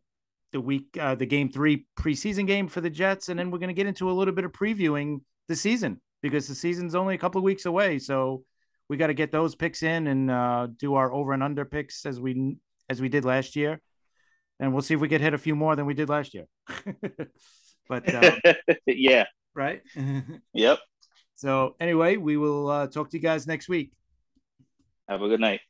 [0.55, 3.69] the week, uh, the game three preseason game for the Jets, and then we're going
[3.69, 7.19] to get into a little bit of previewing the season because the season's only a
[7.19, 7.99] couple of weeks away.
[7.99, 8.45] So
[8.89, 12.07] we got to get those picks in and uh, do our over and under picks
[12.07, 12.57] as we
[12.89, 13.83] as we did last year,
[14.61, 16.47] and we'll see if we get hit a few more than we did last year.
[17.89, 18.37] but uh,
[18.87, 19.25] yeah,
[19.55, 19.83] right.
[20.55, 20.79] yep.
[21.35, 23.91] So anyway, we will uh, talk to you guys next week.
[25.09, 25.61] Have a good night.